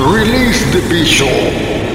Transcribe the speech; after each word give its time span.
Release 0.00 0.62
the 0.72 0.80
Bishop. 0.88 1.87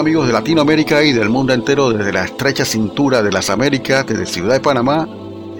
Amigos 0.00 0.26
de 0.26 0.32
Latinoamérica 0.32 1.02
y 1.02 1.12
del 1.12 1.28
mundo 1.28 1.52
entero 1.52 1.92
desde 1.92 2.10
la 2.10 2.24
estrecha 2.24 2.64
cintura 2.64 3.22
de 3.22 3.30
las 3.30 3.50
Américas, 3.50 4.06
desde 4.06 4.24
Ciudad 4.24 4.54
de 4.54 4.60
Panamá? 4.60 5.06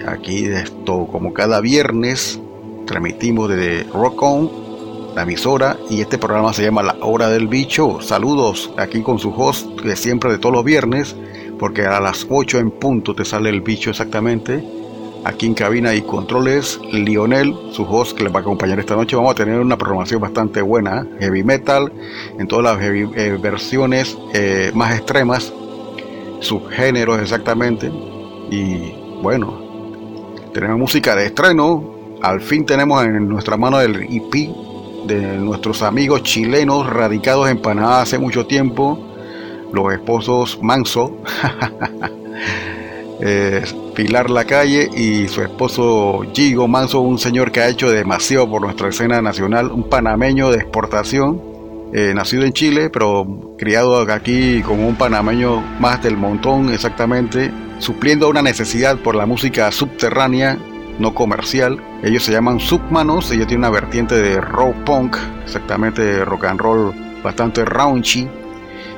Aquí 0.08 0.46
esto 0.46 1.06
como 1.12 1.34
cada 1.34 1.60
viernes 1.60 2.40
transmitimos 2.86 3.50
desde 3.50 3.84
Rock 3.92 4.22
On, 4.22 4.50
la 5.14 5.24
emisora, 5.24 5.76
y 5.90 6.00
este 6.00 6.16
programa 6.16 6.54
se 6.54 6.62
llama 6.62 6.82
La 6.82 6.96
Hora 7.02 7.28
del 7.28 7.48
Bicho. 7.48 8.00
Saludos 8.00 8.72
aquí 8.78 9.02
con 9.02 9.18
su 9.18 9.28
host 9.30 9.78
de 9.82 9.94
siempre 9.94 10.32
de 10.32 10.38
todos 10.38 10.54
los 10.54 10.64
viernes, 10.64 11.14
porque 11.58 11.84
a 11.84 12.00
las 12.00 12.26
8 12.26 12.60
en 12.60 12.70
punto 12.70 13.14
te 13.14 13.26
sale 13.26 13.50
el 13.50 13.60
bicho 13.60 13.90
exactamente 13.90 14.64
Aquí 15.22 15.46
en 15.46 15.54
cabina 15.54 15.94
y 15.94 16.00
controles, 16.00 16.80
Lionel, 16.92 17.54
su 17.72 17.82
host 17.82 18.16
que 18.16 18.24
les 18.24 18.32
va 18.32 18.38
a 18.38 18.40
acompañar 18.40 18.78
esta 18.78 18.96
noche. 18.96 19.16
Vamos 19.16 19.32
a 19.32 19.34
tener 19.34 19.60
una 19.60 19.76
programación 19.76 20.18
bastante 20.18 20.62
buena, 20.62 21.06
heavy 21.18 21.44
metal, 21.44 21.92
en 22.38 22.48
todas 22.48 22.64
las 22.64 22.82
eh, 22.82 23.38
versiones 23.40 24.16
eh, 24.32 24.72
más 24.74 24.96
extremas, 24.96 25.52
subgéneros 26.40 27.20
exactamente. 27.20 27.92
Y 28.50 28.94
bueno, 29.22 29.60
tenemos 30.54 30.78
música 30.78 31.14
de 31.14 31.26
estreno. 31.26 32.16
Al 32.22 32.40
fin 32.40 32.64
tenemos 32.64 33.04
en 33.04 33.28
nuestra 33.28 33.58
mano 33.58 33.78
el 33.78 33.96
EP 33.96 34.50
de 35.06 35.36
nuestros 35.36 35.82
amigos 35.82 36.22
chilenos 36.22 36.88
radicados 36.88 37.50
en 37.50 37.60
Panamá 37.60 38.00
hace 38.00 38.18
mucho 38.18 38.46
tiempo, 38.46 38.98
los 39.70 39.92
esposos 39.92 40.58
Manso. 40.62 41.18
Eh, 43.22 43.62
Pilar 43.94 44.30
Lacalle 44.30 44.88
y 44.96 45.28
su 45.28 45.42
esposo 45.42 46.22
Gigo 46.32 46.66
Manso, 46.68 47.00
un 47.00 47.18
señor 47.18 47.52
que 47.52 47.60
ha 47.60 47.68
hecho 47.68 47.90
demasiado 47.90 48.48
por 48.48 48.62
nuestra 48.62 48.88
escena 48.88 49.20
nacional, 49.20 49.70
un 49.70 49.88
panameño 49.88 50.50
de 50.50 50.56
exportación, 50.58 51.42
eh, 51.92 52.12
nacido 52.14 52.44
en 52.44 52.52
Chile, 52.52 52.88
pero 52.88 53.54
criado 53.58 54.00
aquí 54.10 54.62
como 54.62 54.88
un 54.88 54.96
panameño 54.96 55.60
más 55.80 56.02
del 56.02 56.16
montón 56.16 56.72
exactamente, 56.72 57.50
supliendo 57.78 58.28
una 58.28 58.42
necesidad 58.42 58.96
por 58.98 59.14
la 59.14 59.26
música 59.26 59.70
subterránea, 59.70 60.56
no 60.98 61.14
comercial. 61.14 61.82
Ellos 62.02 62.22
se 62.22 62.32
llaman 62.32 62.60
Submanos, 62.60 63.30
ellos 63.32 63.48
tienen 63.48 63.64
una 63.64 63.70
vertiente 63.70 64.14
de 64.14 64.40
rock 64.40 64.76
punk, 64.84 65.16
exactamente 65.44 66.24
rock 66.24 66.44
and 66.44 66.60
roll 66.60 66.94
bastante 67.22 67.64
raunchy. 67.64 68.28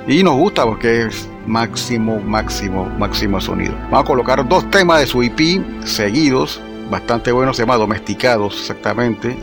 Y 0.06 0.22
nos 0.22 0.34
gusta 0.34 0.64
porque 0.64 1.06
es 1.06 1.28
máximo, 1.46 2.20
máximo, 2.20 2.86
máximo 2.98 3.40
sonido. 3.40 3.74
Vamos 3.84 4.00
a 4.00 4.04
colocar 4.04 4.46
dos 4.48 4.70
temas 4.70 5.00
de 5.00 5.06
su 5.06 5.22
EP 5.22 5.62
seguidos, 5.84 6.60
bastante 6.90 7.32
buenos, 7.32 7.56
se 7.56 7.62
llama 7.62 7.76
Domesticados 7.76 8.60
exactamente. 8.60 9.36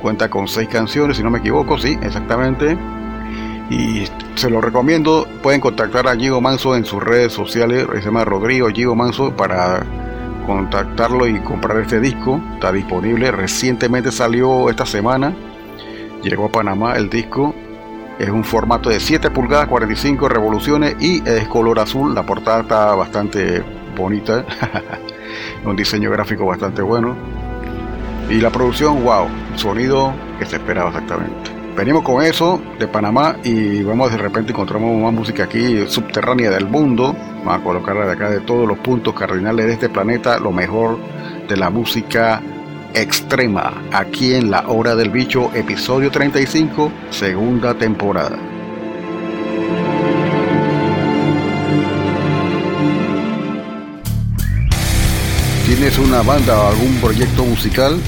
Cuenta 0.00 0.30
con 0.30 0.46
seis 0.46 0.68
canciones, 0.68 1.16
si 1.16 1.22
no 1.22 1.30
me 1.30 1.38
equivoco, 1.38 1.78
sí, 1.78 1.98
exactamente. 2.02 2.78
Y 3.70 4.04
se 4.34 4.48
lo 4.48 4.60
recomiendo, 4.60 5.26
pueden 5.42 5.60
contactar 5.60 6.08
a 6.08 6.16
Gigo 6.16 6.40
Manso 6.40 6.76
en 6.76 6.84
sus 6.84 7.02
redes 7.02 7.32
sociales, 7.32 7.86
se 7.92 8.00
llama 8.00 8.24
Rodrigo 8.24 8.68
Gigo 8.68 8.94
Manso 8.94 9.36
para 9.36 9.84
contactarlo 10.46 11.26
y 11.26 11.40
comprar 11.40 11.78
este 11.80 12.00
disco. 12.00 12.40
Está 12.54 12.72
disponible, 12.72 13.30
recientemente 13.30 14.10
salió 14.12 14.70
esta 14.70 14.86
semana, 14.86 15.34
llegó 16.22 16.46
a 16.46 16.52
Panamá 16.52 16.96
el 16.96 17.10
disco 17.10 17.54
es 18.18 18.28
un 18.30 18.44
formato 18.44 18.90
de 18.90 19.00
7 19.00 19.30
pulgadas, 19.30 19.68
45 19.68 20.28
revoluciones 20.28 20.96
y 21.00 21.22
es 21.28 21.46
color 21.48 21.78
azul. 21.78 22.14
La 22.14 22.24
portada 22.24 22.62
está 22.62 22.94
bastante 22.94 23.62
bonita. 23.96 24.44
un 25.64 25.76
diseño 25.76 26.10
gráfico 26.10 26.46
bastante 26.46 26.82
bueno. 26.82 27.16
Y 28.28 28.40
la 28.40 28.50
producción, 28.50 29.02
wow, 29.04 29.26
sonido 29.54 30.12
que 30.38 30.46
se 30.46 30.56
esperaba 30.56 30.88
exactamente. 30.88 31.50
Venimos 31.76 32.02
con 32.02 32.22
eso 32.22 32.60
de 32.78 32.88
Panamá 32.88 33.36
y 33.44 33.84
vamos 33.84 34.10
de 34.10 34.18
repente 34.18 34.50
encontramos 34.50 35.00
más 35.00 35.12
música 35.12 35.44
aquí 35.44 35.86
subterránea 35.86 36.50
del 36.50 36.66
mundo. 36.66 37.14
Vamos 37.44 37.60
a 37.60 37.62
colocarla 37.62 38.06
de 38.06 38.12
acá 38.12 38.30
de 38.30 38.40
todos 38.40 38.66
los 38.66 38.78
puntos 38.78 39.14
cardinales 39.14 39.66
de 39.66 39.72
este 39.74 39.88
planeta, 39.88 40.40
lo 40.40 40.50
mejor 40.50 40.98
de 41.48 41.56
la 41.56 41.70
música 41.70 42.42
Extrema, 42.94 43.82
aquí 43.92 44.34
en 44.34 44.50
La 44.50 44.68
Hora 44.68 44.96
del 44.96 45.10
Bicho, 45.10 45.50
episodio 45.54 46.10
35, 46.10 46.90
segunda 47.10 47.74
temporada. 47.74 48.38
¿Tienes 55.66 55.98
una 55.98 56.22
banda 56.22 56.58
o 56.58 56.68
algún 56.68 56.96
proyecto 56.96 57.44
musical? 57.44 58.00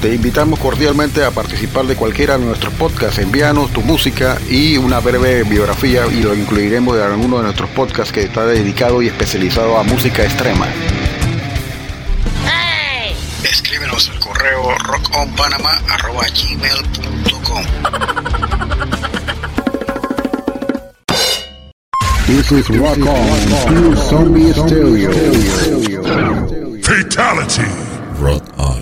Te 0.00 0.14
invitamos 0.14 0.58
cordialmente 0.58 1.24
a 1.24 1.30
participar 1.30 1.86
de 1.86 1.96
cualquiera 1.96 2.38
de 2.38 2.44
nuestros 2.44 2.72
podcasts. 2.74 3.18
Envíanos 3.18 3.70
tu 3.70 3.80
música 3.80 4.38
y 4.50 4.76
una 4.76 5.00
breve 5.00 5.44
biografía 5.44 6.06
y 6.06 6.22
lo 6.22 6.34
incluiremos 6.34 6.96
en 6.96 7.02
alguno 7.04 7.38
de 7.38 7.44
nuestros 7.44 7.70
podcasts 7.70 8.12
que 8.12 8.22
está 8.22 8.44
dedicado 8.46 9.00
y 9.00 9.08
especializado 9.08 9.78
a 9.78 9.82
música 9.82 10.24
extrema. 10.24 10.66
Correo 14.42 14.74
rockonpanama.gmail.com 14.90 17.64
This 22.26 22.50
is 22.50 22.66
Rock 22.70 22.98
On, 22.98 23.96
Zombie 23.96 24.52
Stereo. 24.52 25.12
Fatality. 26.82 27.68
Rock 28.20 28.42
On. 28.58 28.81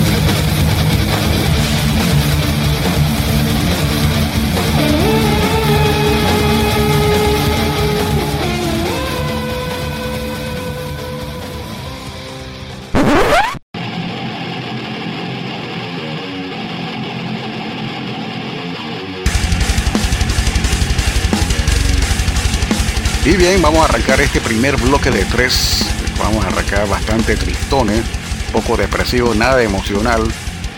Y 23.31 23.37
bien, 23.37 23.61
vamos 23.61 23.79
a 23.79 23.85
arrancar 23.85 24.19
este 24.19 24.41
primer 24.41 24.75
bloque 24.75 25.09
de 25.09 25.23
tres. 25.23 25.85
Vamos 26.19 26.43
a 26.43 26.49
arrancar 26.49 26.85
bastante 26.89 27.37
tristones, 27.37 28.03
poco 28.51 28.75
depresivo, 28.75 29.33
nada 29.33 29.63
emocional. 29.63 30.21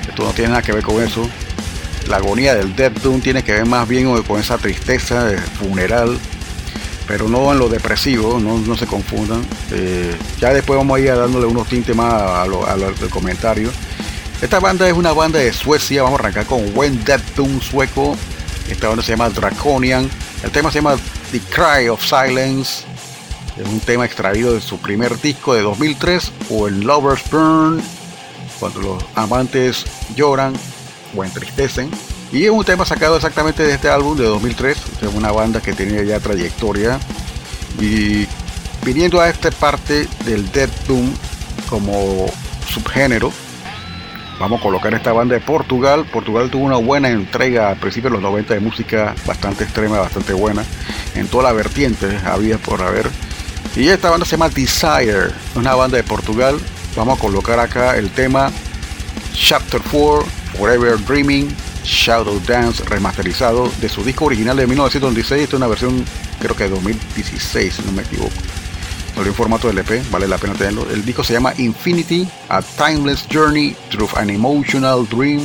Esto 0.07 0.23
no 0.23 0.33
tiene 0.33 0.51
nada 0.51 0.61
que 0.61 0.71
ver 0.71 0.83
con 0.83 1.01
eso. 1.01 1.27
La 2.07 2.17
agonía 2.17 2.53
del 2.53 2.75
Death 2.75 3.01
Doom 3.01 3.21
tiene 3.21 3.41
que 3.41 3.53
ver 3.53 3.65
más 3.65 3.87
bien 3.87 4.21
con 4.21 4.39
esa 4.39 4.59
tristeza 4.59 5.31
funeral, 5.57 6.19
pero 7.07 7.27
no 7.27 7.51
en 7.51 7.57
lo 7.57 7.69
depresivo, 7.69 8.39
no, 8.39 8.59
no 8.59 8.77
se 8.77 8.85
confundan. 8.85 9.43
Eh, 9.71 10.15
ya 10.39 10.53
después 10.53 10.77
vamos 10.77 10.95
a 10.95 10.99
ir 10.99 11.07
dándole 11.07 11.47
unos 11.47 11.67
tintes 11.67 11.95
más 11.95 12.13
a 12.13 12.45
lo, 12.45 12.67
a 12.67 12.77
lo 12.77 12.91
del 12.91 13.09
comentario. 13.09 13.71
Esta 14.43 14.59
banda 14.59 14.87
es 14.87 14.93
una 14.93 15.11
banda 15.11 15.39
de 15.39 15.51
Suecia, 15.53 16.03
vamos 16.03 16.19
a 16.19 16.21
arrancar 16.21 16.45
con 16.45 16.61
When 16.77 17.03
Death 17.03 17.33
Doom 17.35 17.61
sueco. 17.61 18.15
Esta 18.69 18.89
banda 18.89 19.01
se 19.01 19.13
llama 19.13 19.31
Draconian. 19.31 20.07
El 20.43 20.51
tema 20.51 20.69
se 20.69 20.79
llama 20.79 20.97
The 21.31 21.39
Cry 21.39 21.87
of 21.87 22.03
Silence. 22.03 22.83
Es 23.57 23.67
un 23.67 23.79
tema 23.79 24.05
extraído 24.05 24.53
de 24.53 24.59
su 24.59 24.77
primer 24.77 25.19
disco 25.21 25.53
de 25.53 25.61
2003 25.61 26.31
o 26.49 26.67
el 26.67 26.81
Lovers 26.81 27.23
Burn, 27.31 27.81
cuando 28.59 28.81
los 28.81 29.05
amantes 29.15 29.85
lloran 30.15 30.53
o 31.15 31.23
entristecen. 31.23 31.89
Y 32.33 32.43
es 32.43 32.49
un 32.49 32.65
tema 32.65 32.83
sacado 32.83 33.15
exactamente 33.15 33.63
de 33.63 33.73
este 33.73 33.87
álbum 33.89 34.17
de 34.17 34.25
2003, 34.25 34.99
de 35.01 35.07
una 35.07 35.31
banda 35.31 35.61
que 35.61 35.71
tenía 35.73 36.03
ya 36.03 36.19
trayectoria. 36.19 36.99
Y 37.79 38.27
viniendo 38.83 39.21
a 39.21 39.29
esta 39.29 39.49
parte 39.49 40.07
del 40.25 40.51
Death 40.51 40.87
Doom 40.87 41.13
como 41.69 42.25
subgénero, 42.67 43.31
Vamos 44.43 44.59
a 44.59 44.63
colocar 44.63 44.93
esta 44.93 45.13
banda 45.13 45.35
de 45.35 45.39
Portugal. 45.39 46.03
Portugal 46.03 46.49
tuvo 46.49 46.65
una 46.65 46.75
buena 46.75 47.09
entrega 47.09 47.71
a 47.71 47.75
principios 47.75 48.11
de 48.11 48.19
los 48.19 48.23
90 48.23 48.55
de 48.55 48.59
música 48.59 49.15
bastante 49.25 49.63
extrema, 49.63 49.97
bastante 49.99 50.33
buena. 50.33 50.65
En 51.15 51.29
toda 51.29 51.43
la 51.43 51.53
vertiente 51.53 52.19
había 52.25 52.57
por 52.57 52.81
haber. 52.81 53.09
Y 53.73 53.87
esta 53.87 54.09
banda 54.09 54.25
se 54.25 54.31
llama 54.31 54.49
Desire, 54.49 55.29
una 55.55 55.75
banda 55.75 55.95
de 55.95 56.03
Portugal. 56.03 56.59
Vamos 56.93 57.17
a 57.17 57.21
colocar 57.21 57.57
acá 57.57 57.95
el 57.95 58.09
tema 58.09 58.51
Chapter 59.33 59.79
4, 59.89 60.25
Forever 60.57 60.99
Dreaming, 61.05 61.47
Shadow 61.85 62.37
Dance 62.45 62.83
remasterizado 62.83 63.71
de 63.79 63.87
su 63.87 64.03
disco 64.03 64.25
original 64.25 64.57
de 64.57 64.67
1926. 64.67 65.41
Esta 65.41 65.55
es 65.55 65.57
una 65.57 65.67
versión 65.67 66.03
creo 66.39 66.53
que 66.53 66.65
de 66.65 66.71
2016, 66.71 67.75
si 67.75 67.81
no 67.83 67.93
me 67.93 68.01
equivoco. 68.01 68.33
Salió 69.15 69.29
en 69.29 69.35
formato 69.35 69.69
LP, 69.69 70.01
vale 70.09 70.27
la 70.27 70.39
pena 70.39 70.53
tenerlo. 70.53 70.87
El 70.89 71.05
disco 71.05 71.23
se 71.23 71.33
llama 71.33 71.53
Infinity, 71.57 72.27
A 72.49 72.61
Timeless 72.63 73.27
Journey 73.31 73.75
Through 73.91 74.09
an 74.17 74.31
Emotional 74.31 75.07
Dream. 75.07 75.41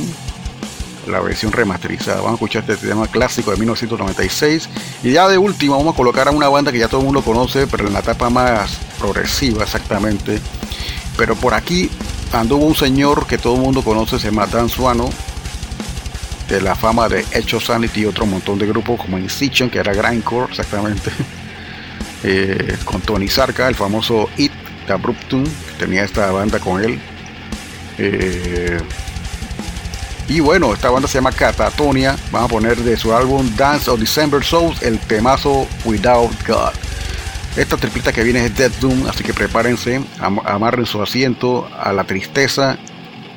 La 1.07 1.19
versión 1.19 1.51
remasterizada. 1.51 2.17
Vamos 2.17 2.31
a 2.31 2.33
escuchar 2.35 2.63
este 2.67 2.87
tema 2.87 3.07
clásico 3.07 3.51
de 3.51 3.57
1996. 3.57 4.69
Y 5.03 5.11
ya 5.11 5.27
de 5.27 5.37
último 5.37 5.77
vamos 5.77 5.93
a 5.93 5.97
colocar 5.97 6.27
a 6.27 6.31
una 6.31 6.49
banda 6.49 6.71
que 6.71 6.79
ya 6.79 6.87
todo 6.87 7.01
el 7.01 7.05
mundo 7.05 7.21
conoce, 7.21 7.67
pero 7.67 7.87
en 7.87 7.93
la 7.93 7.99
etapa 7.99 8.29
más 8.31 8.79
progresiva 8.97 9.63
exactamente. 9.63 10.39
Pero 11.15 11.35
por 11.35 11.53
aquí 11.53 11.91
anduvo 12.33 12.65
un 12.65 12.75
señor 12.75 13.27
que 13.27 13.37
todo 13.37 13.55
el 13.55 13.61
mundo 13.61 13.83
conoce, 13.83 14.19
se 14.19 14.29
llama 14.29 14.47
Dan 14.47 14.69
Suano. 14.69 15.09
De 16.47 16.59
la 16.59 16.75
fama 16.75 17.07
de 17.07 17.23
Echo 17.31 17.59
Sanity 17.59 18.01
y 18.01 18.05
otro 18.05 18.25
montón 18.25 18.57
de 18.57 18.65
grupos 18.65 18.99
como 18.99 19.19
Incision, 19.19 19.69
que 19.69 19.77
era 19.77 19.93
Grindcore 19.93 20.49
exactamente. 20.49 21.11
Eh, 22.23 22.77
con 22.83 23.01
Tony 23.01 23.27
Sarka, 23.27 23.67
el 23.67 23.75
famoso 23.75 24.29
It 24.37 24.51
Abruptum, 24.89 25.43
que 25.43 25.73
tenía 25.77 26.03
esta 26.03 26.31
banda 26.31 26.59
con 26.59 26.83
él. 26.83 26.99
Eh, 27.97 28.79
y 30.27 30.41
bueno, 30.41 30.73
esta 30.73 30.89
banda 30.89 31.07
se 31.07 31.15
llama 31.15 31.31
Catatonia. 31.31 32.15
Vamos 32.31 32.49
a 32.49 32.53
poner 32.53 32.77
de 32.77 32.97
su 32.97 33.13
álbum 33.13 33.49
Dance 33.55 33.89
of 33.89 33.99
December 33.99 34.43
Souls 34.43 34.81
el 34.81 34.99
temazo 34.99 35.67
Without 35.85 36.31
God. 36.47 36.71
Esta 37.55 37.77
triplita 37.77 38.13
que 38.13 38.23
viene 38.23 38.45
es 38.45 38.55
Death 38.55 38.79
Doom, 38.79 39.07
así 39.07 39.23
que 39.23 39.33
prepárense, 39.33 40.01
am 40.19 40.39
amarren 40.45 40.85
su 40.85 41.01
asiento 41.01 41.67
a 41.77 41.91
la 41.93 42.03
tristeza 42.03 42.77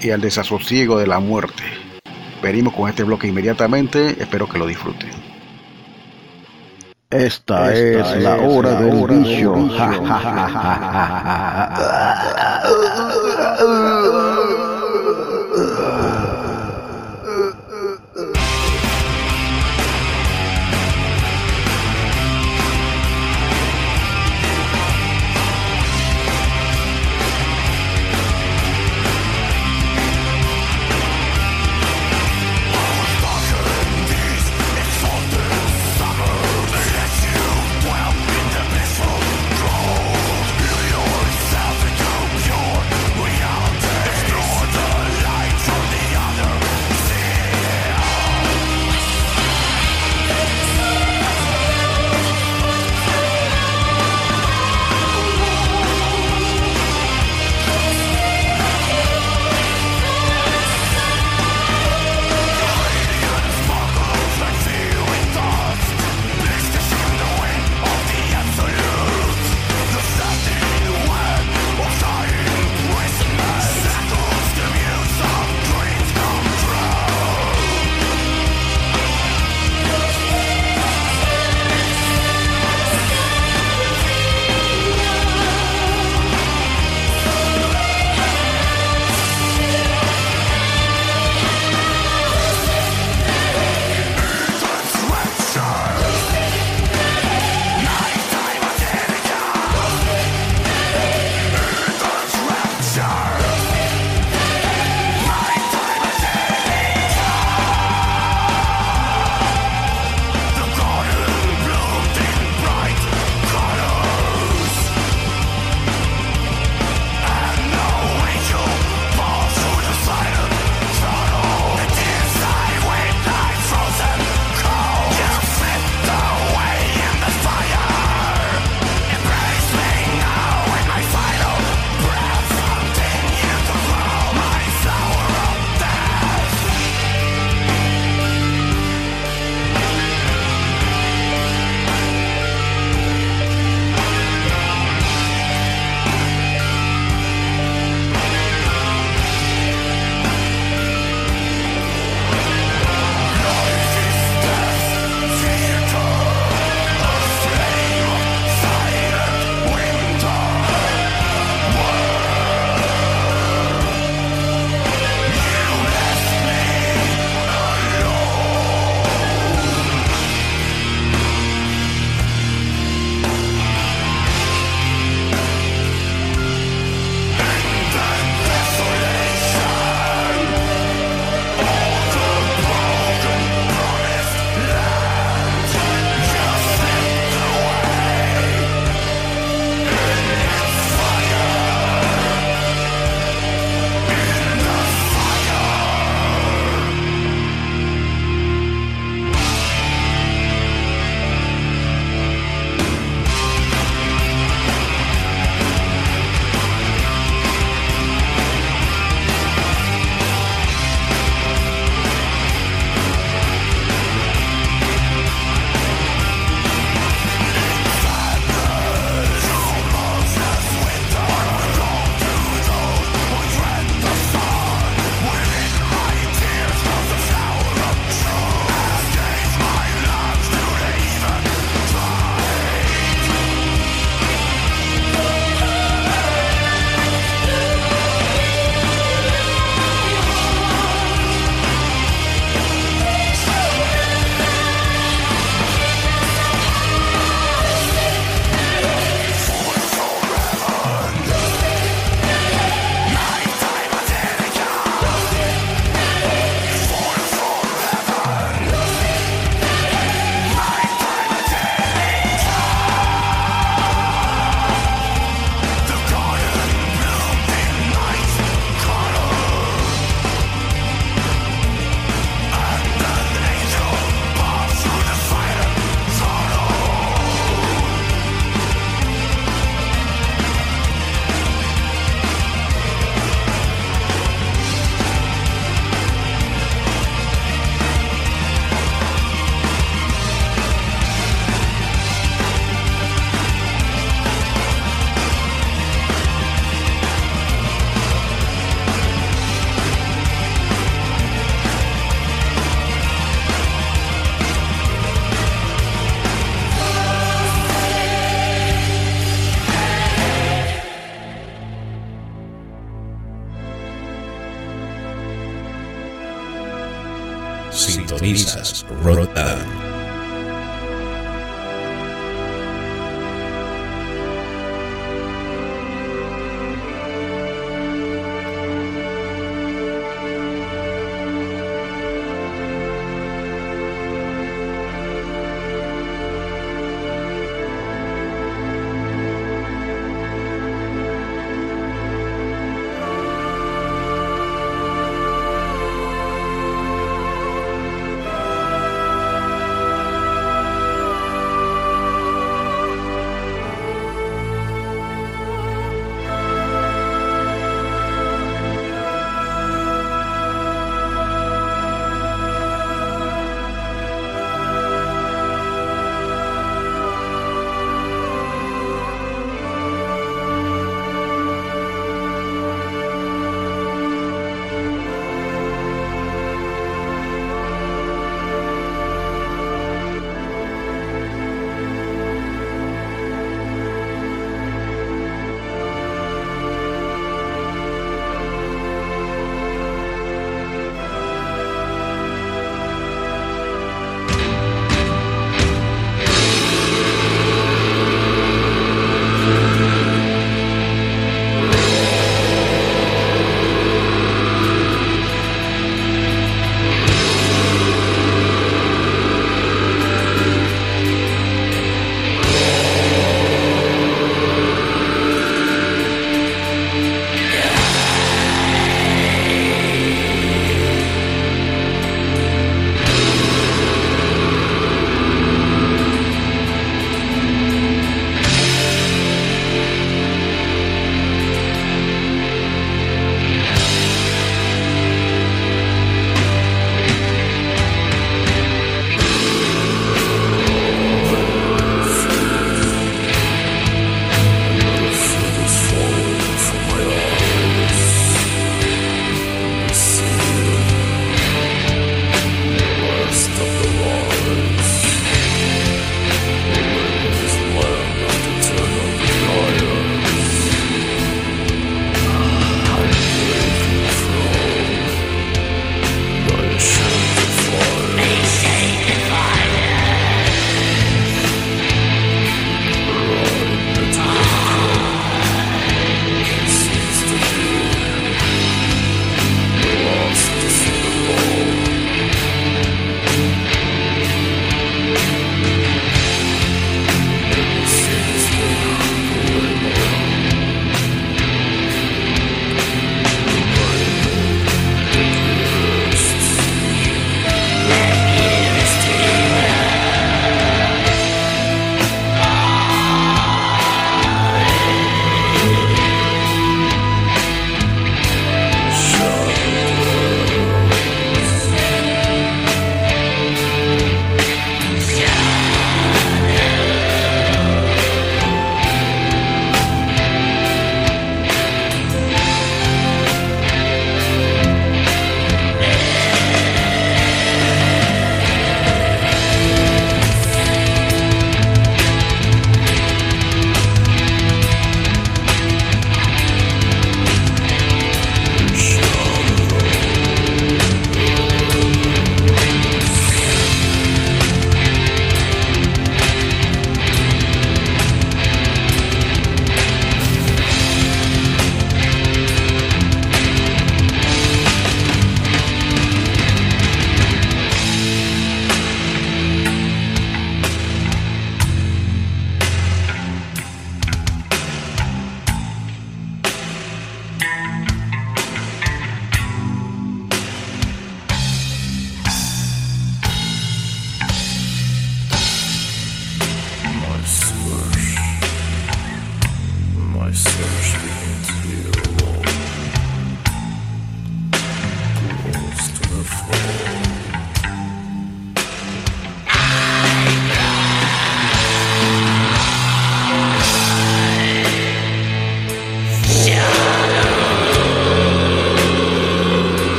y 0.00 0.10
al 0.10 0.20
desasosiego 0.20 0.98
de 0.98 1.06
la 1.06 1.18
muerte. 1.18 1.64
Venimos 2.40 2.72
con 2.72 2.88
este 2.88 3.02
bloque 3.02 3.26
inmediatamente, 3.26 4.16
espero 4.20 4.48
que 4.48 4.58
lo 4.58 4.66
disfruten. 4.66 5.35
Esta, 7.16 7.72
es, 7.72 8.22
la 8.22 8.36
hora 8.36 8.80
del 8.80 9.06
bicho. 9.06 9.54
We 9.54 9.70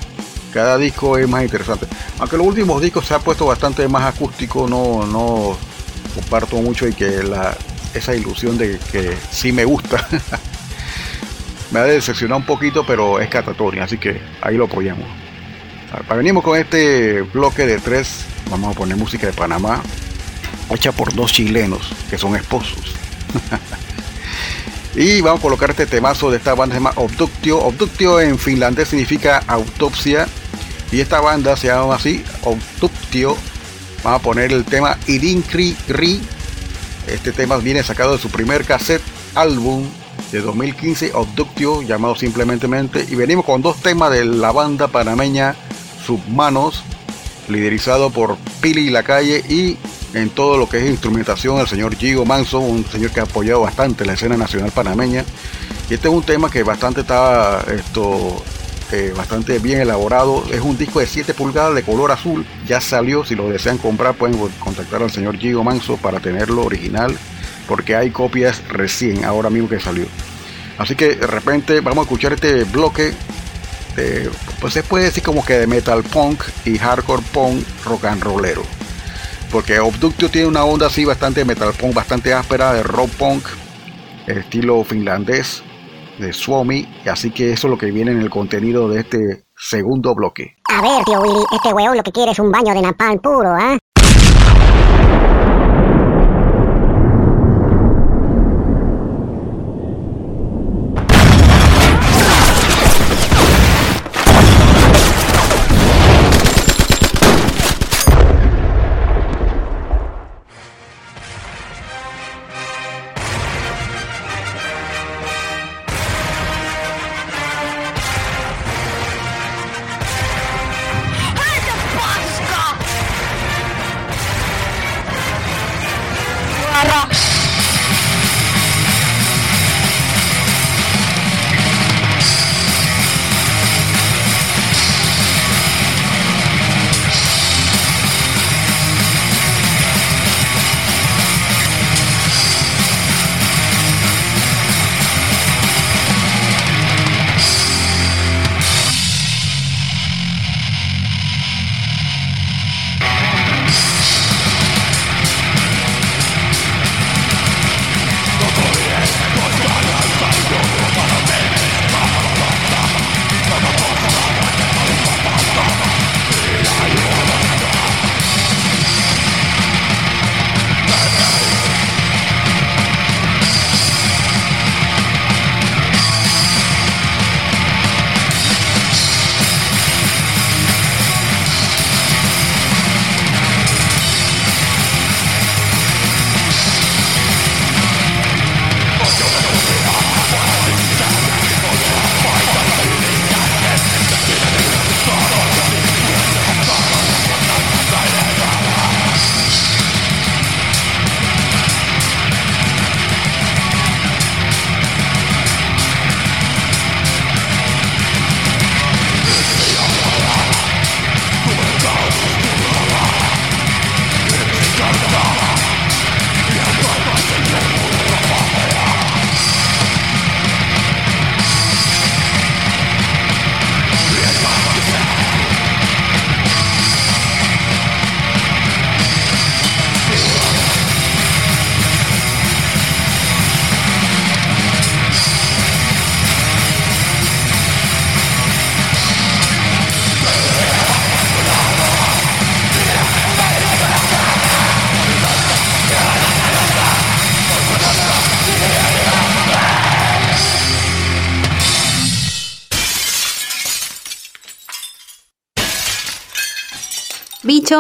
cada 0.53 0.77
disco 0.77 1.17
es 1.17 1.29
más 1.29 1.43
interesante. 1.43 1.87
Aunque 2.19 2.37
los 2.37 2.47
últimos 2.47 2.83
discos 2.83 3.07
se 3.07 3.15
ha 3.15 3.19
puesto 3.19 3.47
bastante 3.47 3.87
más 3.89 4.15
acústico, 4.15 4.69
no, 4.69 5.07
no 5.07 5.57
comparto 6.15 6.57
mucho 6.57 6.87
y 6.89 6.93
que 6.93 7.23
la, 7.23 7.57
esa 7.95 8.15
ilusión 8.15 8.59
de 8.59 8.79
que 8.93 9.17
sí 9.31 9.53
me 9.53 9.65
gusta. 9.65 10.07
me 11.71 11.81
ha 11.81 11.85
decepcionado 11.85 12.41
un 12.41 12.47
poquito, 12.47 12.85
pero 12.87 13.21
es 13.21 13.29
catatonia, 13.29 13.85
así 13.85 13.99
que 13.99 14.21
ahí 14.41 14.57
lo 14.57 14.65
apoyamos. 14.65 15.07
Venimos 16.09 16.45
con 16.45 16.57
este 16.57 17.23
bloque 17.23 17.67
de 17.67 17.79
tres, 17.79 18.25
vamos 18.49 18.75
a 18.75 18.79
poner 18.79 18.97
música 18.97 19.27
de 19.27 19.33
Panamá, 19.33 19.83
hecha 20.71 20.93
por 20.93 21.13
dos 21.15 21.33
chilenos 21.33 21.93
que 22.09 22.17
son 22.17 22.37
esposos. 22.37 22.95
y 24.95 25.21
vamos 25.21 25.41
a 25.41 25.43
colocar 25.43 25.71
este 25.71 25.87
temazo 25.87 26.31
de 26.31 26.37
esta 26.37 26.55
banda 26.55 26.75
se 26.75 26.81
llama 26.81 26.93
Obductio. 26.97 27.59
Obductio 27.59 28.21
en 28.21 28.39
finlandés 28.39 28.89
significa 28.89 29.43
autopsia. 29.47 30.29
Y 30.93 31.01
esta 31.01 31.21
banda 31.21 31.57
se 31.57 31.69
llama 31.69 31.95
así, 31.95 32.25
Obductio. 32.43 33.37
Vamos 34.03 34.21
a 34.21 34.23
poner 34.23 34.53
el 34.53 34.65
tema 34.65 34.97
Irinkri 35.07 35.77
Ri. 35.89 36.21
Este 37.13 37.33
tema 37.33 37.57
viene 37.57 37.83
sacado 37.83 38.13
de 38.13 38.19
su 38.19 38.31
primer 38.31 38.65
cassette 38.65 39.03
álbum 39.35 39.85
de 40.31 40.41
2015, 40.41 41.13
Obductio, 41.15 41.83
llamado 41.83 42.15
simplemente. 42.15 42.69
Y 43.09 43.15
venimos 43.17 43.45
con 43.45 43.63
dos 43.63 43.77
temas 43.79 44.11
de 44.13 44.25
la 44.25 44.53
banda 44.53 44.89
panameña 44.89 45.57
Submanos, 46.07 46.83
liderizado 47.49 48.11
por 48.11 48.37
Pili 48.61 48.91
Lacalle 48.91 49.45
y 49.49 49.77
en 50.15 50.31
todo 50.31 50.57
lo 50.57 50.69
que 50.69 50.79
es 50.79 50.91
instrumentación 50.91 51.59
el 51.59 51.67
señor 51.67 51.97
Gigo 51.97 52.25
Manso, 52.25 52.61
un 52.61 52.85
señor 52.87 53.11
que 53.11 53.21
ha 53.21 53.25
apoyado 53.25 53.61
bastante 53.61 54.05
la 54.05 54.15
escena 54.15 54.37
nacional 54.37 54.71
panameña. 54.71 55.25
Y 55.89 55.95
este 55.95 56.09
es 56.09 56.15
un 56.15 56.23
tema 56.23 56.51
que 56.51 56.63
bastante 56.63 57.01
está 57.01 57.65
esto 57.75 58.43
eh, 58.93 59.13
bastante 59.17 59.59
bien 59.59 59.81
elaborado. 59.81 60.45
Es 60.53 60.61
un 60.61 60.77
disco 60.77 61.01
de 61.01 61.07
7 61.07 61.35
pulgadas 61.35 61.75
de 61.75 61.83
color 61.83 62.11
azul. 62.11 62.45
Ya 62.67 62.81
salió. 62.81 63.25
Si 63.25 63.35
lo 63.35 63.49
desean 63.49 63.79
comprar, 63.79 64.15
pueden 64.15 64.37
contactar 64.59 65.03
al 65.03 65.11
señor 65.11 65.39
Gigo 65.39 65.63
Manso 65.63 65.97
para 65.97 66.21
tenerlo 66.21 66.65
original. 66.65 67.17
Porque 67.69 67.95
hay 67.95 68.11
copias 68.11 68.63
recién, 68.69 69.25
ahora 69.25 69.51
mismo 69.51 69.69
que 69.69 69.79
salió. 69.79 70.07
Así 70.79 70.97
que 70.97 71.15
de 71.15 71.27
repente 71.27 71.81
vamos 71.81 71.99
a 71.99 72.03
escuchar 72.03 72.33
este 72.33 72.65
bloque. 72.65 73.13
De, 73.97 74.31
pues 74.61 74.73
se 74.75 74.83
puede 74.83 75.07
decir 75.07 75.23
como 75.23 75.45
que 75.45 75.55
de 75.55 75.67
metal 75.67 76.03
punk 76.03 76.43
y 76.65 76.79
hardcore 76.79 77.23
punk 77.33 77.65
rock 77.85 78.05
and 78.07 78.23
rollero. 78.23 78.63
Porque 79.51 79.79
Obductio 79.79 80.31
tiene 80.31 80.47
una 80.49 80.65
onda 80.65 80.87
así 80.87 81.05
bastante 81.05 81.45
metal 81.45 81.73
punk, 81.75 81.95
bastante 81.95 82.33
áspera 82.33 82.73
de 82.73 82.85
rock 82.85 83.11
punk, 83.11 83.45
estilo 84.27 84.85
finlandés 84.85 85.65
de 86.21 86.33
Suomi, 86.33 86.87
así 87.11 87.31
que 87.31 87.53
eso 87.53 87.67
es 87.67 87.71
lo 87.71 87.79
que 87.79 87.91
viene 87.91 88.13
en 88.13 88.21
el 88.21 88.31
contenido 88.31 88.89
de 88.89 89.01
este 89.01 89.45
segundo 89.57 90.15
bloque. 90.15 90.57
A 90.73 90.83
ver, 90.83 91.05
tío 91.05 91.21
Willy, 91.21 91.45
este 91.53 91.73
weón 91.73 91.97
lo 91.97 92.03
que 92.03 92.13
quiere 92.13 92.33
es 92.33 92.39
un 92.39 92.51
baño 92.53 92.73
de 92.75 92.83
napalm 92.83 93.19
puro, 93.19 93.51
¿ah? 93.51 93.77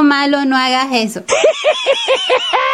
malo, 0.03 0.45
no 0.45 0.57
hagas 0.57 0.89
eso. 0.93 1.23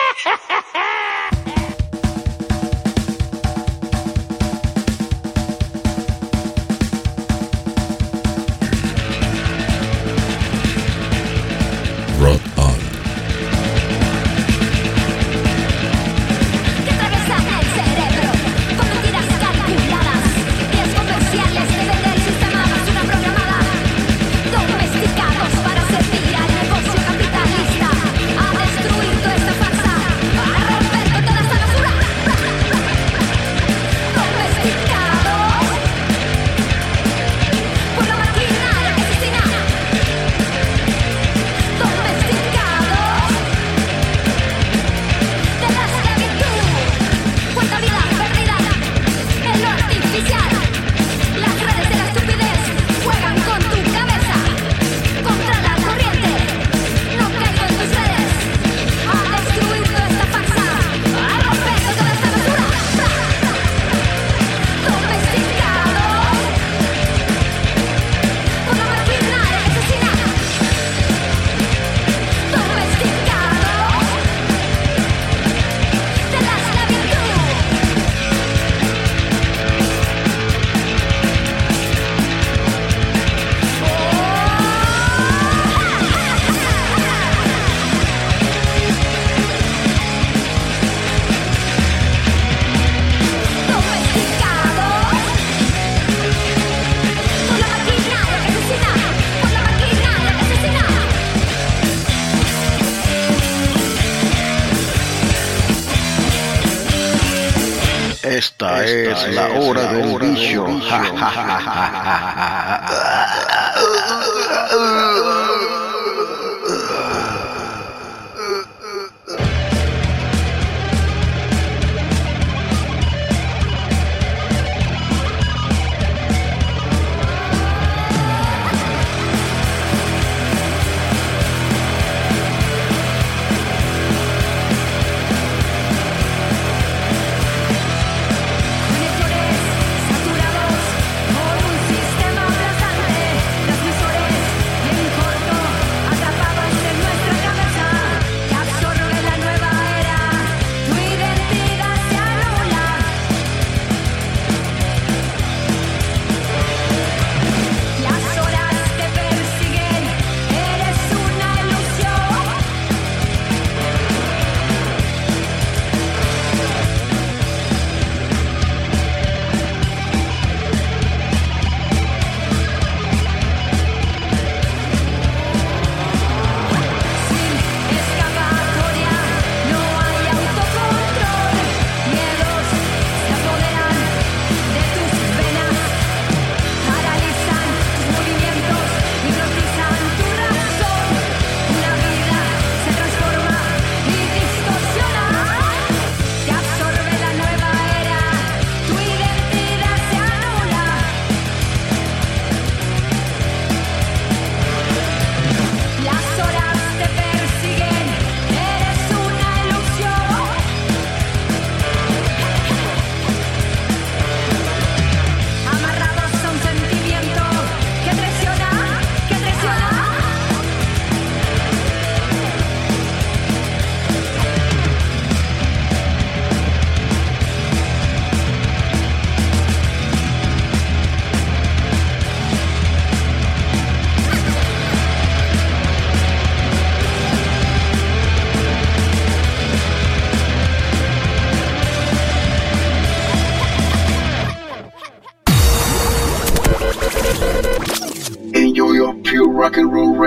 Es, 108.75 109.35
la 109.35 109.48
hora, 109.60 109.83
la 109.83 109.92
del, 109.92 110.19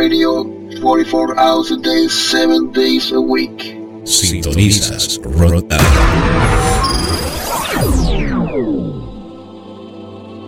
Radio 0.09 0.41
44 0.81 1.37
hours 1.37 1.69
a 1.69 1.77
day, 1.77 2.07
7 2.07 2.71
days 2.71 3.11
a 3.11 3.21
week. 3.21 3.77
Sintonizas 4.05 5.19
Rota. 5.23 5.77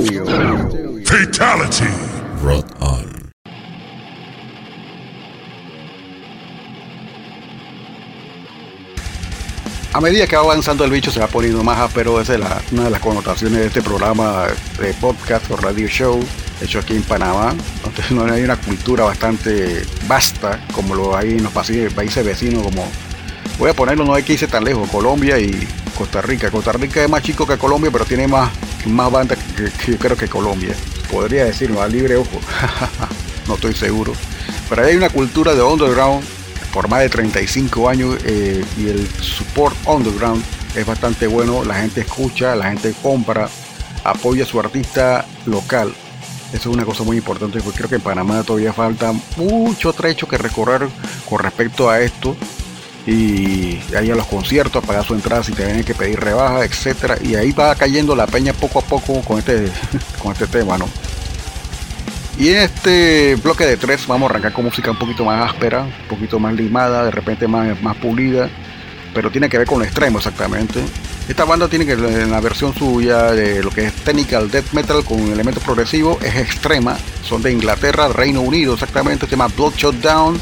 a 9.99 10.01
medida 10.01 10.29
que 10.29 10.37
va 10.37 10.43
avanzando 10.43 10.85
el 10.85 10.93
bicho 10.93 11.11
se 11.11 11.19
va 11.19 11.27
poniendo 11.27 11.65
más 11.65 11.77
áspero, 11.77 12.21
esa 12.21 12.35
es 12.35 12.39
la, 12.39 12.63
una 12.71 12.85
de 12.85 12.91
las 12.91 13.01
connotaciones 13.01 13.59
de 13.59 13.67
este 13.67 13.83
programa 13.83 14.47
de 14.81 14.95
podcast 14.95 15.51
o 15.51 15.57
radio 15.57 15.89
show 15.89 16.25
hecho 16.63 16.79
aquí 16.79 16.95
en 16.95 17.03
Panamá. 17.03 17.53
Entonces 17.85 18.11
no 18.13 18.25
hay 18.25 18.43
una 18.43 18.57
cultura 18.57 19.03
bastante 19.03 19.83
vasta 20.07 20.65
como 20.73 20.95
lo 20.95 21.17
hay 21.17 21.33
en 21.33 21.43
los 21.43 21.53
países, 21.53 22.25
vecinos 22.25 22.63
como, 22.63 22.89
voy 23.59 23.71
a 23.71 23.75
ponerlo, 23.75 24.05
no 24.05 24.15
hay 24.15 24.23
que 24.23 24.35
irse 24.35 24.47
tan 24.47 24.63
lejos, 24.63 24.89
Colombia 24.89 25.37
y 25.41 25.67
Costa 25.97 26.23
Rica. 26.23 26.49
Costa 26.49 26.71
Rica 26.71 27.03
es 27.03 27.11
más 27.11 27.25
chico 27.25 27.45
que 27.45 27.59
Colombia, 27.59 27.91
pero 27.91 28.05
tiene 28.05 28.29
más, 28.29 28.53
más 28.87 29.11
banda 29.11 29.35
que, 29.35 29.91
yo 29.91 29.99
creo 29.99 30.17
que 30.17 30.29
Colombia. 30.29 30.77
Podría 31.11 31.45
decirlo 31.45 31.83
a 31.83 31.89
libre 31.89 32.15
ojo, 32.15 32.39
no 33.49 33.55
estoy 33.57 33.75
seguro. 33.75 34.13
Pero 34.69 34.85
hay 34.85 34.95
una 34.95 35.11
cultura 35.11 35.57
de 35.57 35.63
underground 35.63 36.38
por 36.73 36.89
más 36.89 37.01
de 37.01 37.09
35 37.09 37.89
años 37.89 38.17
eh, 38.25 38.65
y 38.77 38.89
el 38.89 39.09
support 39.21 39.77
underground 39.87 40.43
es 40.75 40.87
bastante 40.87 41.27
bueno. 41.27 41.65
La 41.65 41.75
gente 41.75 42.03
escucha, 42.03 42.55
la 42.55 42.71
gente 42.71 42.95
compra, 43.03 43.49
apoya 44.05 44.45
a 44.45 44.47
su 44.47 44.61
artista 44.61 45.25
local. 45.47 45.93
Eso 46.53 46.71
es 46.71 46.75
una 46.75 46.85
cosa 46.85 47.03
muy 47.03 47.19
importante 47.19 47.61
porque 47.61 47.79
creo 47.79 47.89
que 47.91 47.97
en 47.97 48.01
Panamá 48.01 48.43
todavía 48.43 48.73
falta 48.73 49.13
mucho 49.37 49.93
trecho 49.93 50.27
que 50.27 50.39
recorrer 50.39 50.89
con 51.29 51.41
respecto 51.41 51.91
a 51.91 52.01
esto 52.01 52.37
y 53.07 53.81
ahí 53.97 54.11
a 54.11 54.15
los 54.15 54.27
conciertos, 54.27 54.85
pagar 54.85 55.05
su 55.05 55.15
entrada 55.15 55.43
si 55.43 55.53
tienen 55.53 55.83
que 55.83 55.95
pedir 55.95 56.21
rebaja, 56.21 56.65
etcétera, 56.65 57.17
y 57.23 57.35
ahí 57.37 57.53
va 57.53 57.75
cayendo 57.75 58.15
la 58.15 58.27
peña 58.27 58.53
poco 58.53 58.81
a 58.81 58.83
poco 58.83 59.23
con 59.23 59.39
este, 59.39 59.71
con 60.23 60.33
este 60.33 60.47
tema, 60.47 60.77
¿no? 60.77 60.87
Y 62.39 62.51
en 62.51 62.59
este 62.59 63.35
bloque 63.37 63.67
de 63.67 63.77
tres 63.77 64.07
vamos 64.07 64.29
a 64.29 64.31
arrancar 64.31 64.53
con 64.53 64.65
música 64.65 64.91
un 64.91 64.99
poquito 64.99 65.25
más 65.25 65.51
áspera, 65.51 65.83
un 65.83 66.09
poquito 66.09 66.39
más 66.39 66.55
limada, 66.55 67.05
de 67.05 67.11
repente 67.11 67.49
más, 67.49 67.81
más 67.83 67.97
pulida, 67.97 68.49
pero 69.13 69.31
tiene 69.31 69.49
que 69.49 69.59
ver 69.59 69.67
con 69.67 69.81
lo 69.81 69.85
extremo 69.85 70.19
exactamente. 70.19 70.81
Esta 71.29 71.45
banda 71.45 71.69
tiene 71.69 71.85
que 71.85 71.93
en 71.93 72.31
la 72.31 72.41
versión 72.41 72.73
suya 72.75 73.33
de 73.33 73.63
lo 73.63 73.71
que 73.71 73.87
es 73.87 73.93
technical 73.93 74.51
death 74.51 74.73
metal 74.73 75.05
con 75.05 75.21
elementos 75.33 75.63
progresivos 75.63 76.23
es 76.23 76.37
extrema, 76.37 76.97
son 77.23 77.43
de 77.43 77.53
Inglaterra, 77.53 78.09
Reino 78.09 78.41
Unido 78.41 78.75
exactamente, 78.75 79.27
se 79.27 79.33
llama 79.33 79.49
Bloodshot 79.49 79.97
Down 79.97 80.41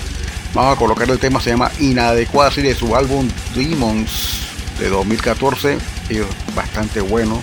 Vamos 0.56 0.74
a 0.74 0.78
colocar 0.78 1.10
el 1.10 1.18
tema, 1.18 1.38
se 1.38 1.50
llama 1.50 1.70
Inadecuada, 1.80 2.48
así 2.48 2.62
de 2.62 2.74
su 2.74 2.96
álbum 2.96 3.28
Demons 3.54 4.40
de 4.78 4.88
2014. 4.88 5.76
Y 6.08 6.20
bastante 6.54 7.02
bueno. 7.02 7.42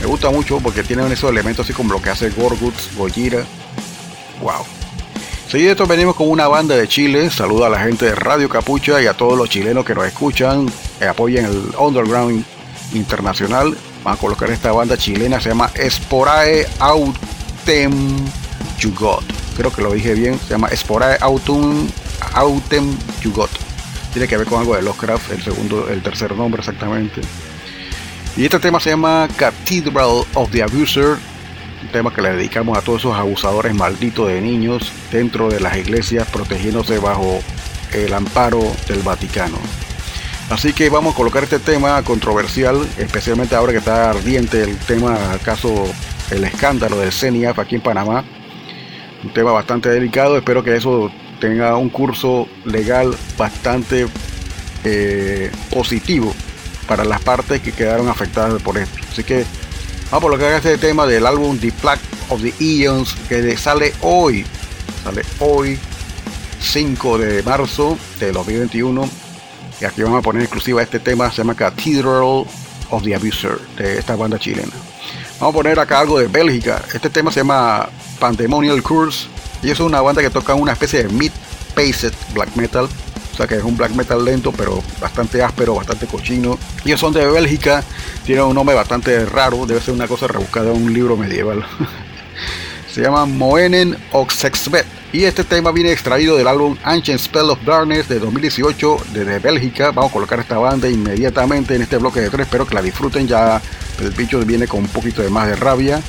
Me 0.00 0.06
gusta 0.06 0.30
mucho 0.30 0.58
porque 0.58 0.82
tienen 0.82 1.12
esos 1.12 1.30
elementos 1.30 1.64
así 1.64 1.72
como 1.72 1.92
lo 1.92 2.02
que 2.02 2.10
hace 2.10 2.30
Gorguts, 2.30 2.90
Gojira. 2.96 3.44
Wow. 4.44 4.62
Seguido 5.48 5.68
de 5.68 5.72
esto 5.72 5.86
venimos 5.86 6.16
con 6.16 6.28
una 6.28 6.46
banda 6.48 6.76
de 6.76 6.86
Chile. 6.86 7.30
Saludo 7.30 7.64
a 7.64 7.70
la 7.70 7.78
gente 7.78 8.04
de 8.04 8.14
Radio 8.14 8.46
Capucha 8.46 9.00
y 9.00 9.06
a 9.06 9.14
todos 9.14 9.38
los 9.38 9.48
chilenos 9.48 9.86
que 9.86 9.94
nos 9.94 10.04
escuchan, 10.04 10.70
que 10.98 11.06
apoyan 11.06 11.46
el 11.46 11.70
underground 11.78 12.44
internacional. 12.92 13.74
Vamos 14.04 14.18
a 14.18 14.20
colocar 14.20 14.50
esta 14.50 14.70
banda 14.70 14.98
chilena, 14.98 15.40
se 15.40 15.48
llama 15.48 15.70
Esporae 15.74 16.66
Autem 16.78 18.18
Jugot. 18.82 19.24
Creo 19.56 19.72
que 19.72 19.80
lo 19.80 19.94
dije 19.94 20.12
bien, 20.12 20.38
se 20.38 20.50
llama 20.50 20.68
Esporae 20.68 21.16
Autum 21.22 21.88
Autem 22.34 22.94
Jugot. 23.22 23.50
Tiene 24.12 24.28
que 24.28 24.36
ver 24.36 24.46
con 24.46 24.60
algo 24.60 24.76
de 24.76 24.82
Lovecraft, 24.82 25.32
el 25.32 25.42
segundo, 25.42 25.88
el 25.88 26.02
tercer 26.02 26.36
nombre 26.36 26.60
exactamente. 26.60 27.22
Y 28.36 28.44
este 28.44 28.58
tema 28.58 28.78
se 28.78 28.90
llama 28.90 29.26
Cathedral 29.38 30.26
of 30.34 30.50
the 30.50 30.62
Abuser, 30.62 31.16
un 31.82 31.88
tema 31.88 32.12
que 32.12 32.22
le 32.22 32.32
dedicamos 32.34 32.76
a 32.78 32.82
todos 32.82 33.00
esos 33.00 33.16
abusadores 33.16 33.74
malditos 33.74 34.28
de 34.28 34.40
niños 34.40 34.92
dentro 35.10 35.48
de 35.48 35.60
las 35.60 35.76
iglesias, 35.76 36.26
protegiéndose 36.30 36.98
bajo 36.98 37.40
el 37.92 38.12
amparo 38.12 38.60
del 38.88 39.00
Vaticano. 39.02 39.58
Así 40.50 40.72
que 40.72 40.90
vamos 40.90 41.14
a 41.14 41.16
colocar 41.16 41.42
este 41.42 41.58
tema 41.58 42.02
controversial, 42.02 42.86
especialmente 42.98 43.54
ahora 43.54 43.72
que 43.72 43.78
está 43.78 44.10
ardiente 44.10 44.62
el 44.62 44.76
tema, 44.76 45.32
acaso 45.32 45.86
el 46.30 46.44
escándalo 46.44 46.98
del 46.98 47.12
CENIAF 47.12 47.58
aquí 47.58 47.76
en 47.76 47.80
Panamá. 47.80 48.24
Un 49.22 49.30
tema 49.30 49.52
bastante 49.52 49.88
delicado, 49.88 50.36
espero 50.36 50.62
que 50.62 50.76
eso 50.76 51.10
tenga 51.40 51.76
un 51.76 51.88
curso 51.88 52.46
legal 52.64 53.14
bastante 53.38 54.06
eh, 54.84 55.50
positivo 55.70 56.34
para 56.86 57.04
las 57.04 57.22
partes 57.22 57.62
que 57.62 57.72
quedaron 57.72 58.08
afectadas 58.08 58.62
por 58.62 58.76
esto. 58.76 58.98
Así 59.10 59.24
que 59.24 59.44
vamos 60.14 60.28
a 60.28 60.30
colocar 60.30 60.52
este 60.52 60.78
tema 60.78 61.06
del 61.06 61.26
álbum 61.26 61.58
The 61.58 61.72
Plague 61.72 62.00
of 62.28 62.40
the 62.40 62.54
Eons 62.60 63.16
que 63.28 63.56
sale 63.56 63.92
hoy, 64.00 64.46
sale 65.02 65.22
hoy 65.40 65.76
5 66.60 67.18
de 67.18 67.42
marzo 67.42 67.98
de 68.20 68.30
2021 68.30 69.08
y 69.80 69.84
aquí 69.84 70.02
vamos 70.02 70.20
a 70.20 70.22
poner 70.22 70.42
exclusiva 70.42 70.80
este 70.84 71.00
tema, 71.00 71.30
se 71.30 71.38
llama 71.38 71.56
Cathedral 71.56 72.46
of 72.90 73.02
the 73.02 73.12
Abuser 73.12 73.58
de 73.76 73.98
esta 73.98 74.14
banda 74.14 74.38
chilena. 74.38 74.70
Vamos 75.40 75.52
a 75.52 75.58
poner 75.58 75.80
acá 75.80 75.98
algo 75.98 76.20
de 76.20 76.28
Bélgica, 76.28 76.80
este 76.94 77.10
tema 77.10 77.32
se 77.32 77.40
llama 77.40 77.88
Pandemonial 78.20 78.84
Curse 78.84 79.26
y 79.64 79.70
es 79.70 79.80
una 79.80 80.00
banda 80.00 80.22
que 80.22 80.30
toca 80.30 80.54
una 80.54 80.74
especie 80.74 81.02
de 81.02 81.08
mid-paced 81.08 82.12
black 82.32 82.54
metal. 82.54 82.88
O 83.34 83.36
sea 83.36 83.48
que 83.48 83.56
es 83.56 83.64
un 83.64 83.76
black 83.76 83.90
metal 83.94 84.24
lento, 84.24 84.52
pero 84.52 84.80
bastante 85.00 85.42
áspero, 85.42 85.74
bastante 85.74 86.06
cochino. 86.06 86.56
Ellos 86.84 87.00
son 87.00 87.12
de 87.12 87.26
Bélgica, 87.26 87.82
tienen 88.24 88.44
un 88.44 88.54
nombre 88.54 88.76
bastante 88.76 89.26
raro, 89.26 89.66
debe 89.66 89.80
ser 89.80 89.92
una 89.92 90.06
cosa 90.06 90.28
rebuscada 90.28 90.70
en 90.70 90.80
un 90.80 90.94
libro 90.94 91.16
medieval. 91.16 91.64
Se 92.92 93.02
llama 93.02 93.26
Moenen 93.26 93.96
Oxexbet. 94.12 94.86
Y 95.12 95.24
este 95.24 95.42
tema 95.42 95.72
viene 95.72 95.90
extraído 95.90 96.36
del 96.36 96.46
álbum 96.46 96.76
Ancient 96.84 97.20
Spell 97.20 97.50
of 97.50 97.58
Darkness 97.64 98.08
de 98.08 98.20
2018 98.20 98.98
desde 99.12 99.40
Bélgica. 99.40 99.90
Vamos 99.90 100.10
a 100.10 100.12
colocar 100.12 100.38
esta 100.38 100.58
banda 100.58 100.88
inmediatamente 100.88 101.74
en 101.74 101.82
este 101.82 101.96
bloque 101.98 102.20
de 102.20 102.30
tres. 102.30 102.46
Espero 102.46 102.66
que 102.66 102.74
la 102.76 102.82
disfruten. 102.82 103.26
Ya 103.26 103.60
el 104.00 104.10
bicho 104.10 104.38
viene 104.44 104.68
con 104.68 104.80
un 104.80 104.88
poquito 104.88 105.22
de 105.22 105.30
más 105.30 105.48
de 105.48 105.56
rabia. 105.56 106.00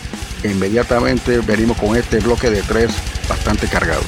Inmediatamente 0.44 1.40
venimos 1.40 1.78
con 1.78 1.96
este 1.96 2.20
bloque 2.20 2.52
de 2.52 2.62
tres 2.62 2.92
bastante 3.28 3.68
cargado. 3.68 4.02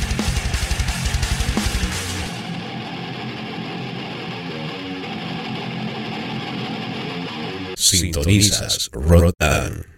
Sintonizas 7.87 8.89
Rotan. 8.91 9.96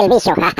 Del 0.00 0.08
vicio. 0.10 0.34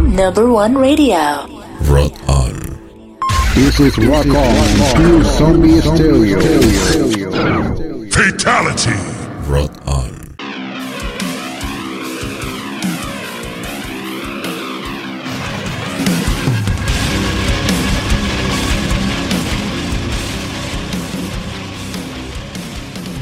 number 0.00 0.50
one 0.50 0.76
radio. 0.76 1.46
Rot 1.82 2.12
on. 2.26 2.58
This 3.54 3.78
is 3.80 3.96
Rock 3.98 4.26
On 4.26 4.66
True 4.96 5.22
Zombie 5.22 5.80
Stereo. 5.80 6.40
Fatality. 8.10 8.96
Rot 9.46 9.70
on. 9.86 10.19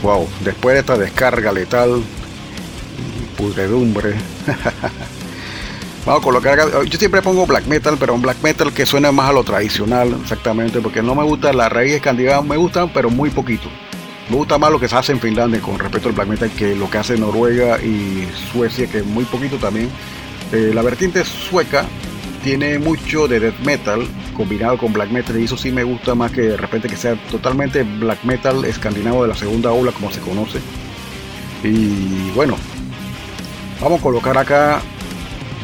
Wow, 0.09 0.27
después 0.41 0.73
de 0.73 0.81
esta 0.81 0.97
descarga 0.97 1.53
letal 1.53 2.03
pudredumbre. 3.37 4.15
Vamos 6.07 6.23
a 6.23 6.25
colocar. 6.25 6.59
Yo 6.87 6.99
siempre 6.99 7.21
pongo 7.21 7.47
black 7.47 7.67
metal, 7.67 7.99
pero 8.01 8.15
un 8.15 8.23
black 8.23 8.39
metal 8.43 8.73
que 8.73 8.87
suena 8.87 9.13
más 9.13 9.29
a 9.29 9.33
lo 9.35 9.45
tradicional, 9.45 10.17
exactamente, 10.23 10.81
porque 10.81 11.03
no 11.03 11.15
me 11.15 11.25
gusta 11.25 11.53
la 11.53 11.69
raíz 11.69 11.93
escandinava, 11.93 12.41
me 12.41 12.57
gustan, 12.57 12.91
pero 12.91 13.11
muy 13.11 13.29
poquito. 13.29 13.69
Me 14.31 14.37
gusta 14.37 14.57
más 14.57 14.71
lo 14.71 14.81
que 14.81 14.89
se 14.89 14.97
hace 14.97 15.13
en 15.13 15.21
Finlandia 15.21 15.61
con 15.61 15.79
respecto 15.79 16.09
al 16.09 16.15
black 16.15 16.29
metal 16.29 16.51
que 16.53 16.75
lo 16.75 16.89
que 16.89 16.97
hace 16.97 17.19
Noruega 17.19 17.79
y 17.79 18.27
Suecia, 18.51 18.87
que 18.87 19.03
muy 19.03 19.27
poquito 19.27 19.59
también. 19.59 19.91
Eh, 20.53 20.71
la 20.73 20.81
vertiente 20.81 21.23
sueca 21.23 21.85
tiene 22.43 22.79
mucho 22.79 23.29
de 23.29 23.41
death 23.41 23.59
metal 23.59 24.09
combinado 24.39 24.79
con 24.79 24.93
black 24.93 25.11
metal 25.11 25.39
y 25.39 25.45
eso 25.45 25.59
sí 25.59 25.71
me 25.73 25.83
gusta 25.83 26.15
más 26.15 26.31
que 26.31 26.43
de 26.43 26.57
repente 26.57 26.89
que 26.89 26.97
sea 26.97 27.17
totalmente 27.31 27.83
black 27.83 28.23
metal 28.25 28.65
escandinavo 28.65 29.23
de 29.23 29.29
la 29.29 29.35
segunda 29.35 29.73
ola 29.73 29.93
como 29.93 30.11
se 30.11 30.21
conoce. 30.21 30.61
Y 31.65 32.31
bueno, 32.31 32.57
vamos 33.83 33.99
a 33.99 34.03
colocar 34.03 34.39
acá 34.39 34.81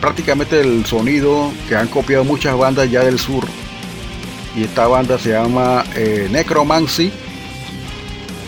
prácticamente 0.01 0.61
el 0.61 0.85
sonido 0.85 1.53
que 1.69 1.77
han 1.77 1.87
copiado 1.87 2.25
muchas 2.25 2.59
bandas 2.59 2.91
ya 2.91 3.05
del 3.05 3.19
sur. 3.19 3.45
Y 4.57 4.65
esta 4.65 4.89
banda 4.89 5.19
se 5.19 5.31
llama 5.31 5.85
eh, 5.95 6.29
Necromancy, 6.31 7.13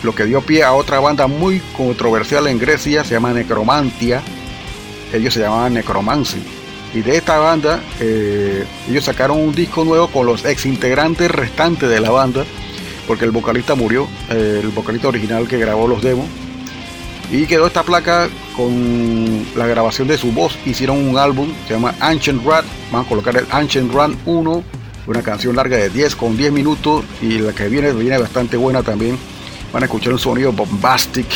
lo 0.02 0.14
que 0.14 0.24
dio 0.24 0.40
pie 0.40 0.64
a 0.64 0.72
otra 0.72 1.00
banda 1.00 1.28
muy 1.28 1.60
controversial 1.76 2.48
en 2.48 2.58
Grecia, 2.58 3.04
se 3.04 3.14
llama 3.14 3.32
Necromantia. 3.32 4.22
Ellos 5.12 5.34
se 5.34 5.40
llamaban 5.40 5.74
Necromancy. 5.74 6.55
Y 6.96 7.02
de 7.02 7.18
esta 7.18 7.36
banda, 7.36 7.82
eh, 8.00 8.64
ellos 8.88 9.04
sacaron 9.04 9.38
un 9.38 9.54
disco 9.54 9.84
nuevo 9.84 10.08
con 10.08 10.24
los 10.24 10.46
ex 10.46 10.64
integrantes 10.64 11.30
restantes 11.30 11.90
de 11.90 12.00
la 12.00 12.08
banda, 12.08 12.42
porque 13.06 13.26
el 13.26 13.32
vocalista 13.32 13.74
murió, 13.74 14.08
eh, 14.30 14.60
el 14.62 14.70
vocalista 14.70 15.08
original 15.08 15.46
que 15.46 15.58
grabó 15.58 15.88
los 15.88 16.00
demos. 16.00 16.24
Y 17.30 17.44
quedó 17.44 17.66
esta 17.66 17.82
placa 17.82 18.30
con 18.56 19.44
la 19.56 19.66
grabación 19.66 20.08
de 20.08 20.16
su 20.16 20.32
voz. 20.32 20.56
Hicieron 20.64 21.06
un 21.06 21.18
álbum, 21.18 21.52
se 21.68 21.74
llama 21.74 21.94
Ancient 22.00 22.42
Rat. 22.46 22.64
Vamos 22.90 23.04
a 23.04 23.08
colocar 23.10 23.36
el 23.36 23.46
Ancient 23.50 23.92
Rat 23.92 24.12
1, 24.24 24.64
una 25.06 25.22
canción 25.22 25.54
larga 25.54 25.76
de 25.76 25.90
10 25.90 26.16
con 26.16 26.34
10 26.34 26.50
minutos. 26.50 27.04
Y 27.20 27.40
la 27.40 27.52
que 27.52 27.68
viene, 27.68 27.92
viene 27.92 28.16
bastante 28.16 28.56
buena 28.56 28.82
también. 28.82 29.18
Van 29.70 29.82
a 29.82 29.86
escuchar 29.86 30.14
un 30.14 30.18
sonido 30.18 30.50
bombastic. 30.50 31.26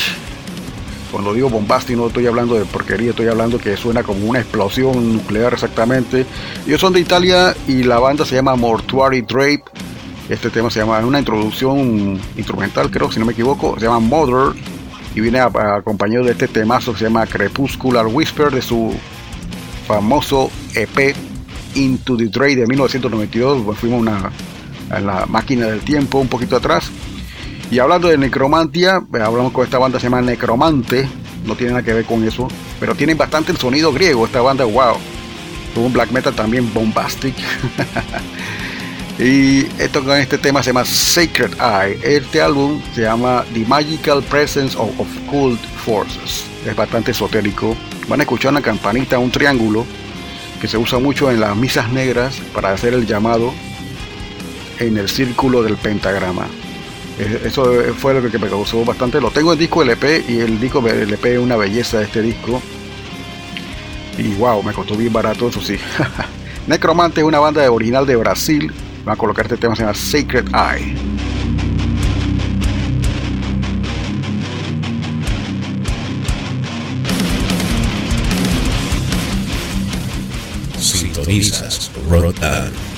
Cuando 1.10 1.34
digo 1.34 1.50
bombastic 1.50 1.96
no 1.96 2.06
estoy 2.06 2.26
hablando 2.26 2.54
de 2.54 2.64
porquería, 2.64 3.10
estoy 3.10 3.26
hablando 3.26 3.58
que 3.58 3.76
suena 3.76 4.02
como 4.02 4.26
una 4.26 4.40
explosión 4.40 5.14
nuclear 5.14 5.52
exactamente. 5.52 6.24
Ellos 6.66 6.80
son 6.80 6.92
de 6.92 7.00
Italia 7.00 7.54
y 7.66 7.82
la 7.82 7.98
banda 7.98 8.24
se 8.24 8.36
llama 8.36 8.54
Mortuary 8.54 9.22
Drape. 9.22 9.64
Este 10.28 10.50
tema 10.50 10.70
se 10.70 10.78
llama, 10.78 11.00
es 11.00 11.04
una 11.04 11.18
introducción 11.18 12.20
instrumental 12.36 12.90
creo, 12.90 13.10
si 13.10 13.18
no 13.18 13.26
me 13.26 13.32
equivoco, 13.32 13.74
se 13.78 13.86
llama 13.86 13.98
Mother 13.98 14.54
y 15.14 15.20
viene 15.20 15.40
acompañado 15.40 16.24
de 16.24 16.32
este 16.32 16.46
temazo 16.46 16.92
que 16.92 16.98
se 16.98 17.04
llama 17.04 17.26
Crepuscular 17.26 18.06
Whisper 18.06 18.52
de 18.52 18.62
su 18.62 18.94
famoso 19.88 20.50
EP 20.74 21.16
Into 21.74 22.16
the 22.16 22.26
Dre 22.26 22.54
de 22.54 22.66
1992. 22.66 23.62
Pues 23.64 23.78
fuimos 23.78 24.00
una, 24.00 24.30
a 24.90 25.00
la 25.00 25.26
máquina 25.26 25.66
del 25.66 25.80
tiempo 25.80 26.18
un 26.18 26.28
poquito 26.28 26.56
atrás. 26.56 26.90
Y 27.70 27.78
hablando 27.78 28.08
de 28.08 28.18
necromantia, 28.18 29.00
eh, 29.14 29.20
hablamos 29.22 29.52
con 29.52 29.64
esta 29.64 29.78
banda 29.78 30.00
se 30.00 30.06
llama 30.06 30.20
Necromante, 30.20 31.08
no 31.46 31.54
tiene 31.54 31.72
nada 31.72 31.84
que 31.84 31.92
ver 31.92 32.04
con 32.04 32.26
eso, 32.26 32.48
pero 32.80 32.96
tienen 32.96 33.16
bastante 33.16 33.52
el 33.52 33.58
sonido 33.58 33.92
griego 33.92 34.26
esta 34.26 34.40
banda, 34.40 34.64
wow. 34.64 34.96
Un 35.76 35.92
black 35.92 36.10
metal 36.10 36.34
también 36.34 36.72
bombastic. 36.74 37.34
y 39.20 39.60
esto 39.80 40.02
con 40.02 40.18
este 40.18 40.36
tema 40.36 40.64
se 40.64 40.70
llama 40.70 40.84
Sacred 40.84 41.52
Eye. 41.60 41.98
Este 42.02 42.42
álbum 42.42 42.82
se 42.92 43.02
llama 43.02 43.44
The 43.54 43.64
Magical 43.66 44.20
Presence 44.24 44.76
of 44.76 44.90
Occult 44.98 45.60
Forces. 45.84 46.44
Es 46.66 46.74
bastante 46.74 47.12
esotérico. 47.12 47.76
Van 48.08 48.18
a 48.18 48.24
escuchar 48.24 48.50
una 48.50 48.62
campanita, 48.62 49.20
un 49.20 49.30
triángulo, 49.30 49.86
que 50.60 50.66
se 50.66 50.76
usa 50.76 50.98
mucho 50.98 51.30
en 51.30 51.38
las 51.38 51.56
misas 51.56 51.92
negras 51.92 52.42
para 52.52 52.72
hacer 52.72 52.94
el 52.94 53.06
llamado 53.06 53.54
en 54.80 54.98
el 54.98 55.08
círculo 55.08 55.62
del 55.62 55.76
pentagrama. 55.76 56.48
Eh, 57.20 57.42
Eso 57.44 57.70
fue 57.98 58.14
lo 58.14 58.30
que 58.30 58.38
me 58.38 58.48
causó 58.48 58.82
bastante. 58.84 59.20
Lo 59.20 59.30
tengo 59.30 59.52
en 59.52 59.58
disco 59.58 59.82
LP 59.82 60.24
y 60.26 60.38
el 60.38 60.58
disco 60.58 60.86
LP 60.86 61.34
es 61.34 61.38
una 61.38 61.56
belleza 61.56 62.00
este 62.00 62.22
disco. 62.22 62.62
Y 64.16 64.34
wow, 64.34 64.62
me 64.62 64.72
costó 64.72 64.96
bien 64.96 65.12
barato, 65.12 65.48
eso 65.48 65.60
sí. 65.60 65.76
Necromante 66.66 67.20
es 67.20 67.26
una 67.26 67.38
banda 67.38 67.70
original 67.70 68.06
de 68.06 68.16
Brasil. 68.16 68.72
Van 69.04 69.14
a 69.14 69.18
colocar 69.18 69.44
este 69.44 69.58
tema, 69.58 69.76
se 69.76 69.82
llama 69.82 69.94
Sacred 69.94 70.46
Eye. 70.54 70.94
Sintonizas 80.78 81.90
Rotan. 82.08 82.89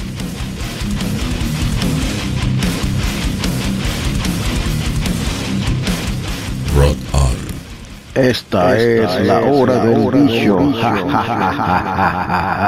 Esta, 8.14 8.76
es, 8.76 9.26
la 9.26 9.40
hora 9.40 9.76
del 9.84 10.10
bicho. 10.10 10.58
Ja, 10.74 10.94
ja, 10.96 11.24
ja, 11.24 11.24
ja, 11.24 11.52
ja, 11.56 12.62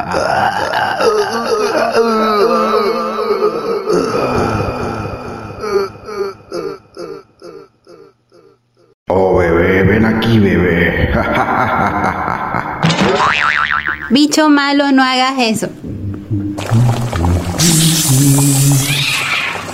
Oh 9.09 9.37
bebé, 9.37 9.83
ven 9.83 10.07
aquí, 10.07 10.39
bebé. 10.39 11.13
Bicho 14.09 14.49
malo, 14.49 14.93
no 14.93 15.05
hagas 15.05 15.35
eso. 15.39 15.69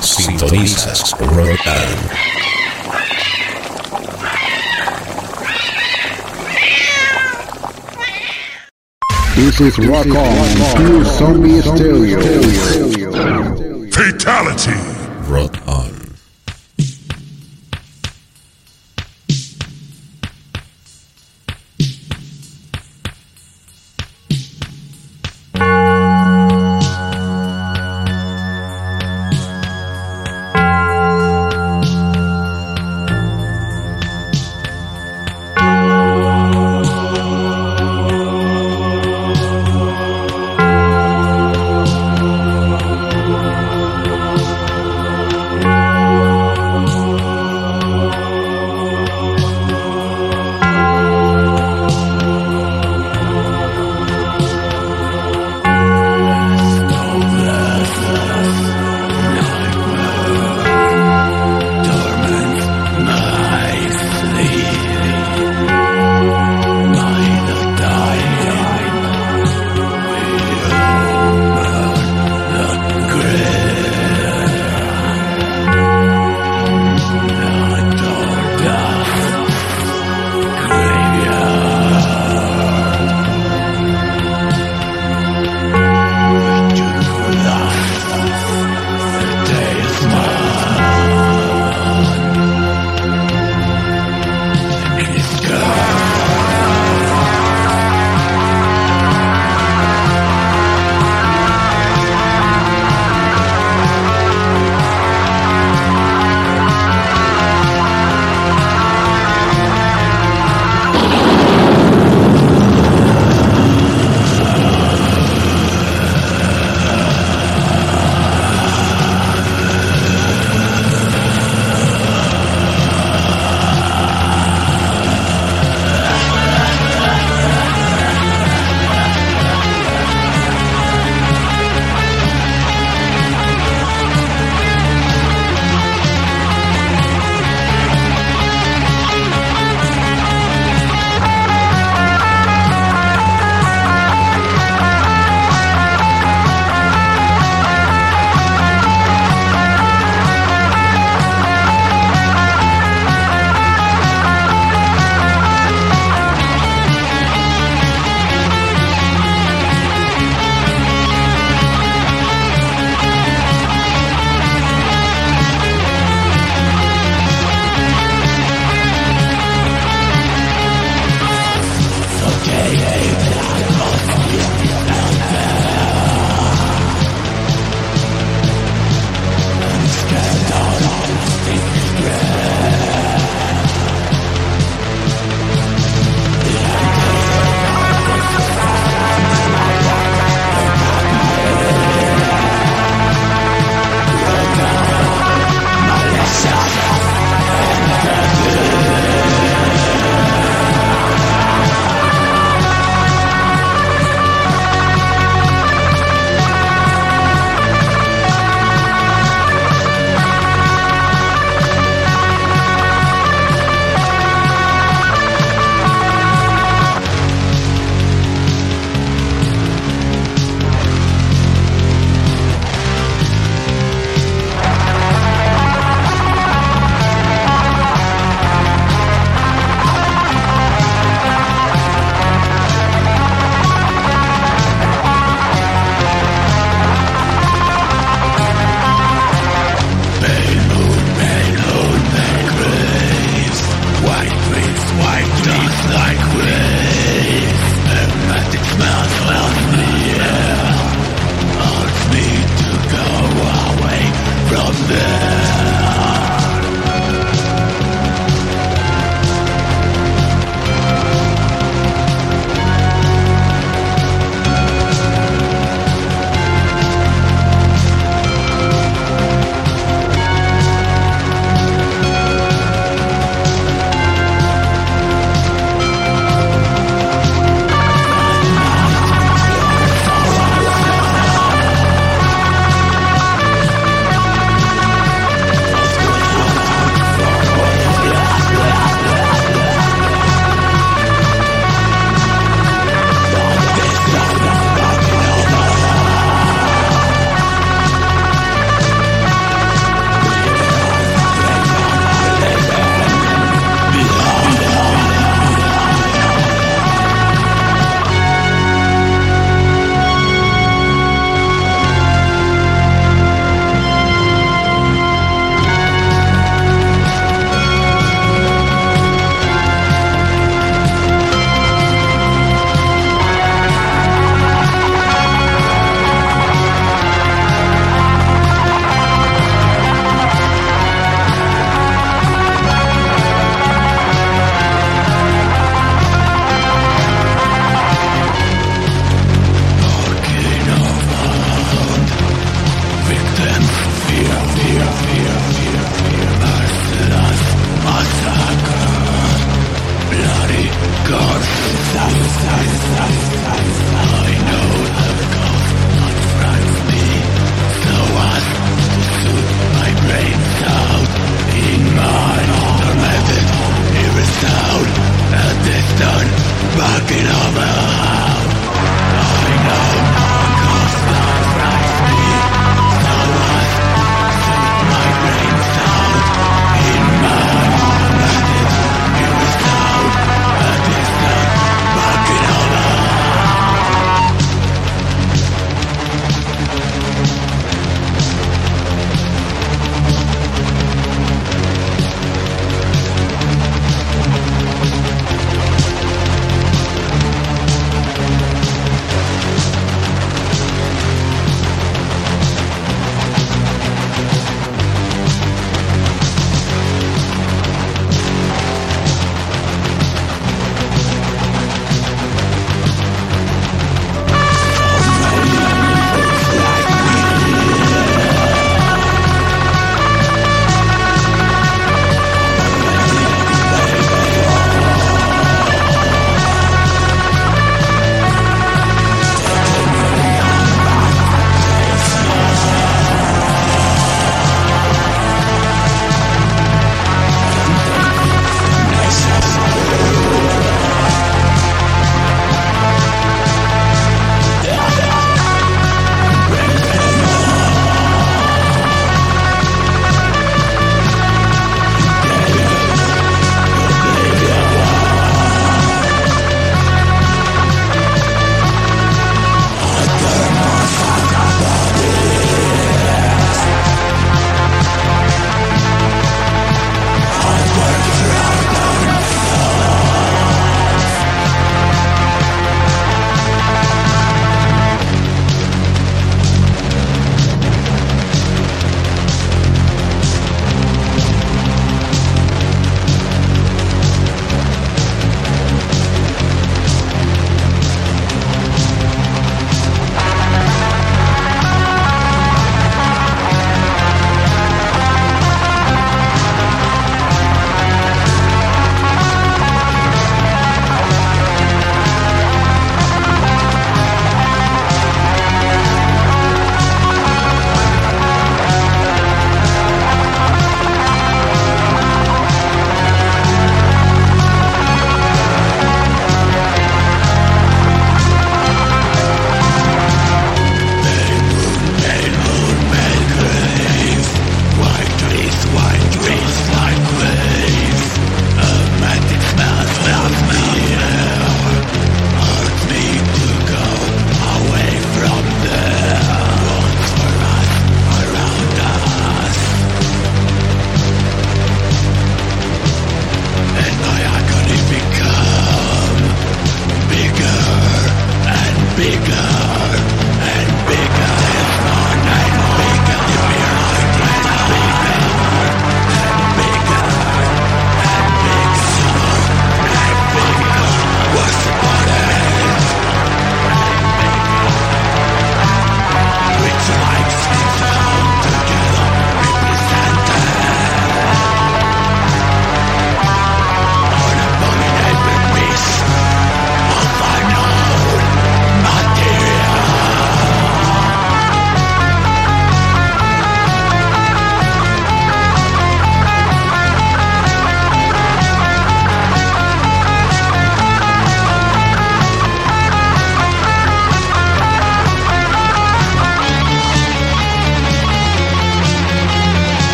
Sintonizas 0.00 1.16
Rock 1.18 1.58
This 9.36 9.60
is 9.60 9.78
Rock 9.78 10.06
On, 10.06 10.76
pure 10.78 11.04
zombie 11.04 11.60
stereo. 11.60 12.22
Fatality. 13.90 14.72
Rock 15.30 15.68
On. 15.68 15.95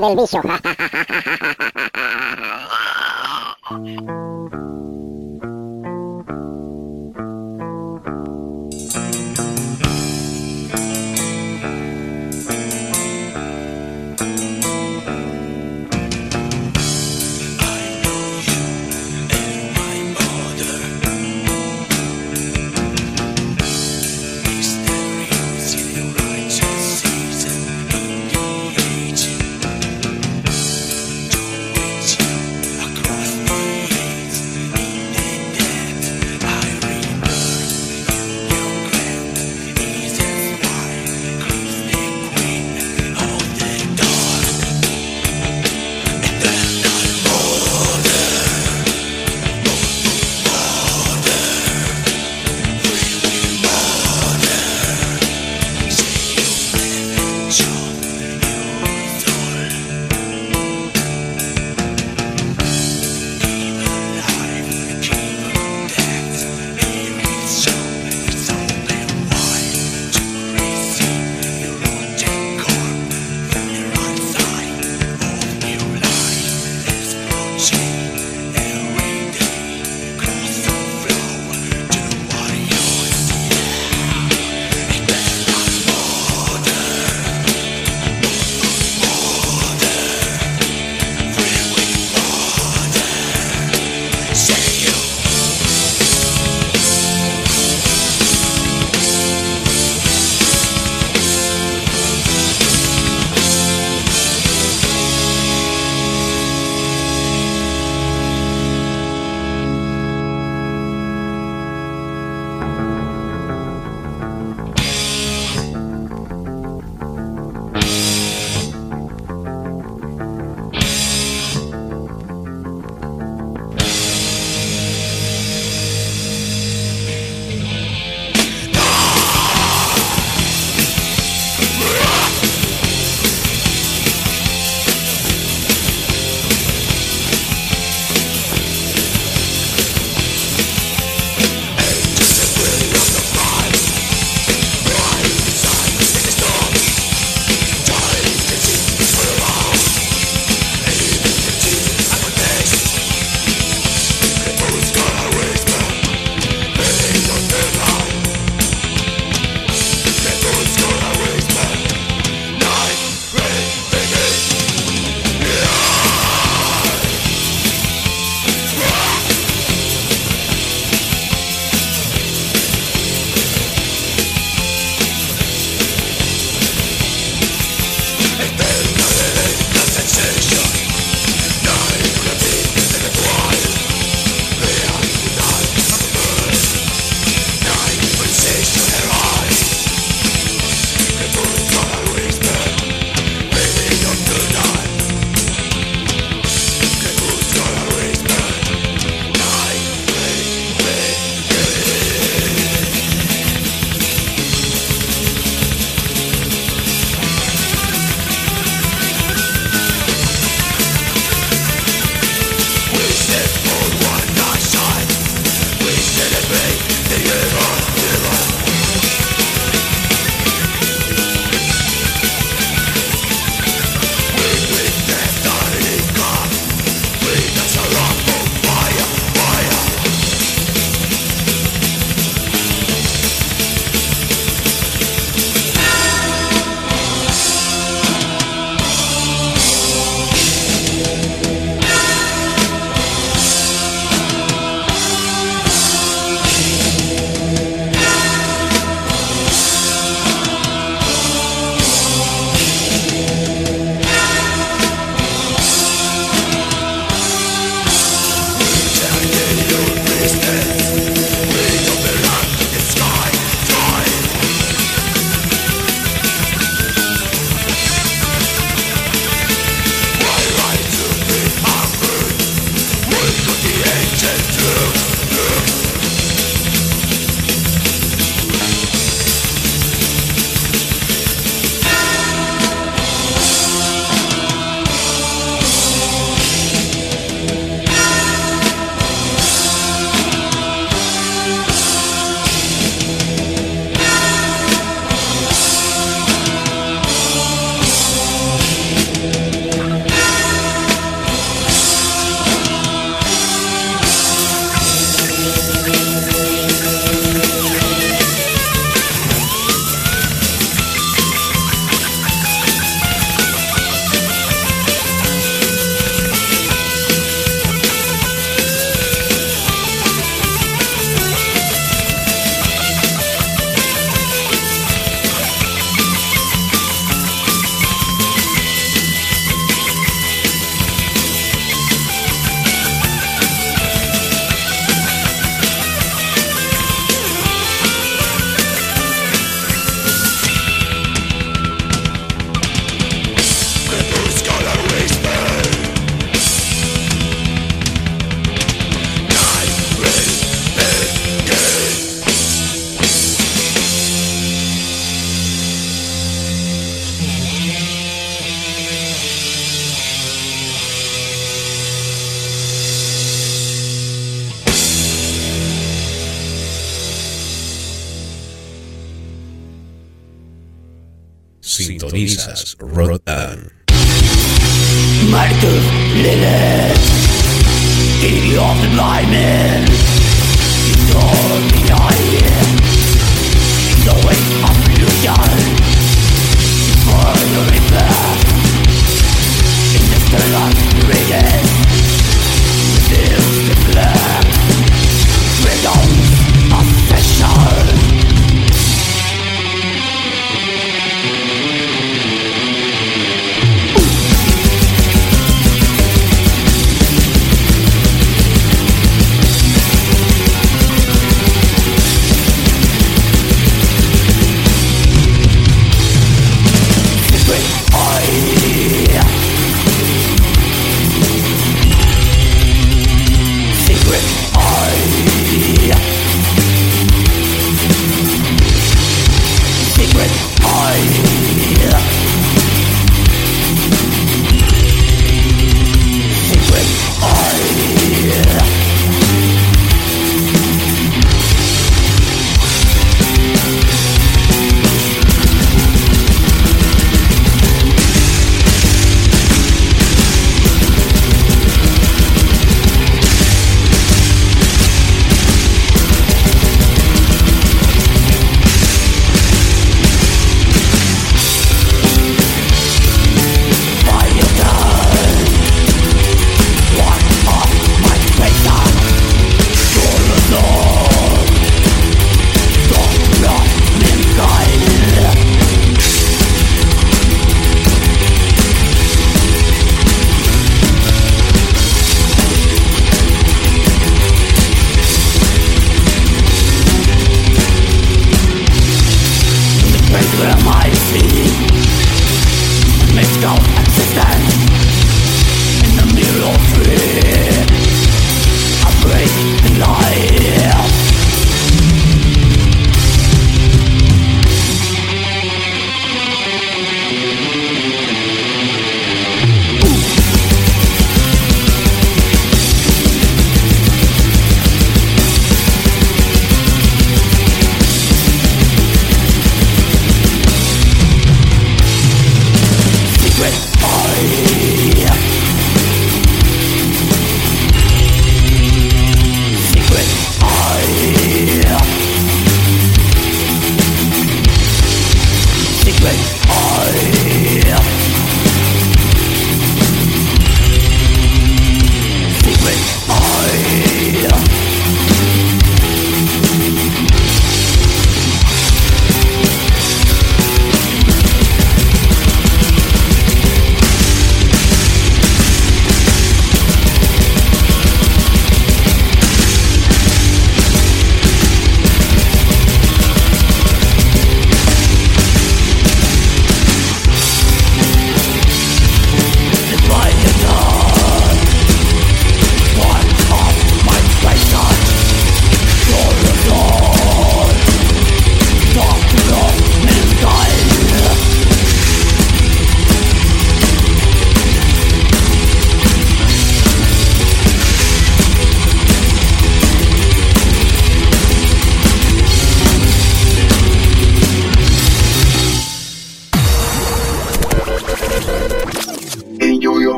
Del 0.00 0.16
vicio. 0.16 0.42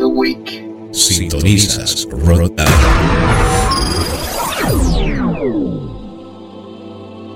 days 0.00 0.02
a 0.02 0.08
week. 0.08 0.64
Sintonizas 0.92 2.08
Rotan. 2.10 2.66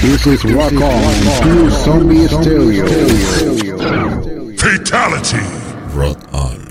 This 0.00 0.24
is 0.26 0.44
Rock 0.44 0.72
On, 0.74 1.14
Pure 1.42 1.70
Zombie 1.70 2.28
Stereo. 2.28 2.86
Fatality. 4.56 5.40
Rock 5.96 6.18
on. 6.32 6.63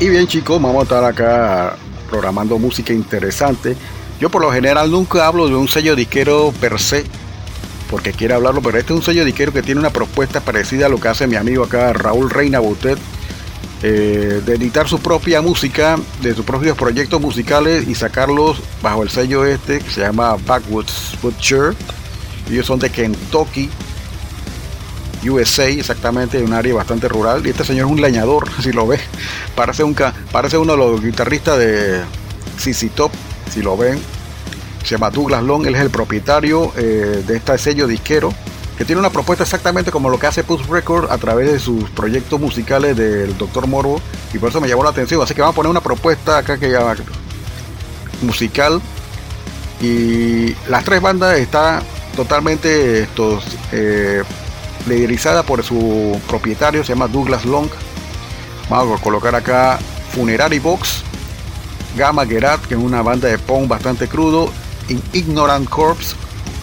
Y 0.00 0.08
bien 0.08 0.28
chicos, 0.28 0.62
vamos 0.62 0.80
a 0.80 0.82
estar 0.84 1.04
acá 1.04 1.76
programando 2.08 2.56
música 2.56 2.92
interesante. 2.92 3.76
Yo 4.20 4.30
por 4.30 4.42
lo 4.42 4.52
general 4.52 4.92
nunca 4.92 5.26
hablo 5.26 5.48
de 5.48 5.56
un 5.56 5.66
sello 5.66 5.96
disquero 5.96 6.54
per 6.60 6.78
se, 6.78 7.04
porque 7.90 8.12
quiere 8.12 8.34
hablarlo, 8.34 8.62
pero 8.62 8.78
este 8.78 8.92
es 8.92 8.96
un 8.96 9.04
sello 9.04 9.24
disquero 9.24 9.52
que 9.52 9.60
tiene 9.62 9.80
una 9.80 9.90
propuesta 9.90 10.40
parecida 10.40 10.86
a 10.86 10.88
lo 10.88 11.00
que 11.00 11.08
hace 11.08 11.26
mi 11.26 11.34
amigo 11.34 11.64
acá, 11.64 11.92
Raúl 11.92 12.30
Reina 12.30 12.60
Butet, 12.60 12.96
eh, 13.82 14.40
de 14.46 14.54
editar 14.54 14.88
su 14.88 15.00
propia 15.00 15.42
música, 15.42 15.98
de 16.22 16.32
sus 16.32 16.44
propios 16.44 16.76
proyectos 16.76 17.20
musicales 17.20 17.88
y 17.88 17.96
sacarlos 17.96 18.60
bajo 18.80 19.02
el 19.02 19.10
sello 19.10 19.44
este 19.44 19.80
que 19.80 19.90
se 19.90 20.02
llama 20.02 20.36
Backwoods 20.46 21.18
Butcher. 21.20 21.74
Ellos 22.48 22.66
son 22.66 22.78
de 22.78 22.90
Kentucky. 22.90 23.68
USA, 25.26 25.68
exactamente, 25.68 26.38
en 26.38 26.46
un 26.46 26.52
área 26.52 26.74
bastante 26.74 27.08
rural. 27.08 27.46
Y 27.46 27.50
este 27.50 27.64
señor 27.64 27.86
es 27.86 27.92
un 27.92 28.00
leñador, 28.00 28.48
si 28.62 28.72
lo 28.72 28.86
ves. 28.86 29.00
Parece, 29.54 29.84
un, 29.84 29.96
parece 30.32 30.58
uno 30.58 30.72
de 30.72 30.78
los 30.78 31.02
guitarristas 31.02 31.58
de 31.58 32.02
CC 32.58 32.90
Top, 32.90 33.12
si 33.50 33.62
lo 33.62 33.76
ven. 33.76 33.98
Se 34.82 34.90
llama 34.90 35.10
Douglas 35.10 35.42
Long, 35.42 35.66
él 35.66 35.74
es 35.74 35.82
el 35.82 35.90
propietario 35.90 36.72
eh, 36.76 37.22
de 37.26 37.36
este 37.36 37.58
sello 37.58 37.86
disquero, 37.86 38.32
que 38.78 38.84
tiene 38.84 39.00
una 39.00 39.10
propuesta 39.10 39.44
exactamente 39.44 39.90
como 39.90 40.08
lo 40.08 40.18
que 40.18 40.28
hace 40.28 40.44
Push 40.44 40.66
Record 40.66 41.10
a 41.10 41.18
través 41.18 41.52
de 41.52 41.58
sus 41.58 41.90
proyectos 41.90 42.40
musicales 42.40 42.96
del 42.96 43.36
Dr. 43.36 43.66
Morbo. 43.66 44.00
Y 44.32 44.38
por 44.38 44.50
eso 44.50 44.60
me 44.60 44.68
llamó 44.68 44.84
la 44.84 44.90
atención. 44.90 45.20
Así 45.20 45.34
que 45.34 45.40
vamos 45.40 45.54
a 45.54 45.56
poner 45.56 45.70
una 45.70 45.80
propuesta 45.80 46.38
acá 46.38 46.58
que 46.58 46.70
ya 46.70 46.94
musical 48.22 48.80
y 49.80 50.54
las 50.68 50.84
tres 50.84 51.00
bandas 51.00 51.38
están 51.38 51.82
totalmente 52.16 53.02
estos 53.02 53.44
eh, 53.72 54.22
liderizadas 54.88 55.44
por 55.44 55.62
su 55.62 56.20
propietario 56.26 56.82
se 56.84 56.92
llama 56.92 57.08
Douglas 57.08 57.44
Long. 57.44 57.68
Vamos 58.68 59.00
a 59.00 59.02
colocar 59.02 59.34
acá 59.34 59.78
Funerary 60.12 60.58
Box 60.58 61.02
Gamma 61.96 62.26
Gerat 62.26 62.60
que 62.66 62.74
es 62.74 62.80
una 62.80 63.02
banda 63.02 63.28
de 63.28 63.38
punk 63.38 63.68
bastante 63.68 64.08
crudo 64.08 64.52
In 64.88 65.02
Ignorant 65.12 65.68
Corpse 65.68 66.14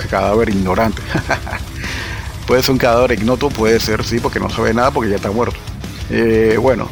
cadáver 0.09 0.49
ignorante. 0.49 1.01
Puede 2.47 2.61
ser 2.61 2.73
un 2.73 2.77
cadáver 2.77 3.13
ignoto 3.13 3.49
puede 3.49 3.79
ser 3.79 4.03
sí 4.03 4.19
porque 4.19 4.39
no 4.39 4.49
sabe 4.49 4.73
nada 4.73 4.91
porque 4.91 5.09
ya 5.09 5.15
está 5.15 5.31
muerto. 5.31 5.57
Eh, 6.11 6.57
bueno 6.61 6.87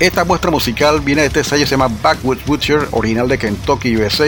esta 0.00 0.24
muestra 0.24 0.52
musical 0.52 1.00
viene 1.00 1.22
de 1.22 1.26
este 1.26 1.42
sello 1.42 1.66
se 1.66 1.72
llama 1.72 1.88
Backwoods 2.00 2.44
Butcher, 2.46 2.86
original 2.92 3.26
de 3.26 3.36
Kentucky, 3.36 3.96
USA. 3.96 4.26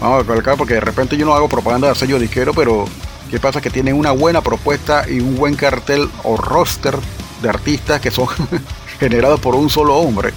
Vamos 0.00 0.24
a 0.24 0.26
colocar 0.26 0.56
porque 0.56 0.74
de 0.74 0.80
repente 0.80 1.16
yo 1.18 1.26
no 1.26 1.34
hago 1.34 1.46
propaganda 1.46 1.88
de 1.88 1.94
sello 1.94 2.18
disquero, 2.18 2.54
pero 2.54 2.86
¿qué 3.30 3.38
pasa? 3.38 3.60
Que 3.60 3.70
tienen 3.70 3.96
una 3.96 4.10
buena 4.10 4.40
propuesta 4.40 5.04
y 5.08 5.20
un 5.20 5.36
buen 5.36 5.54
cartel 5.54 6.08
o 6.22 6.36
roster 6.36 6.96
de 7.42 7.48
artistas 7.48 8.00
que 8.00 8.10
son 8.10 8.28
generados 9.00 9.40
por 9.40 9.54
un 9.54 9.70
solo 9.70 9.96
hombre. 9.96 10.32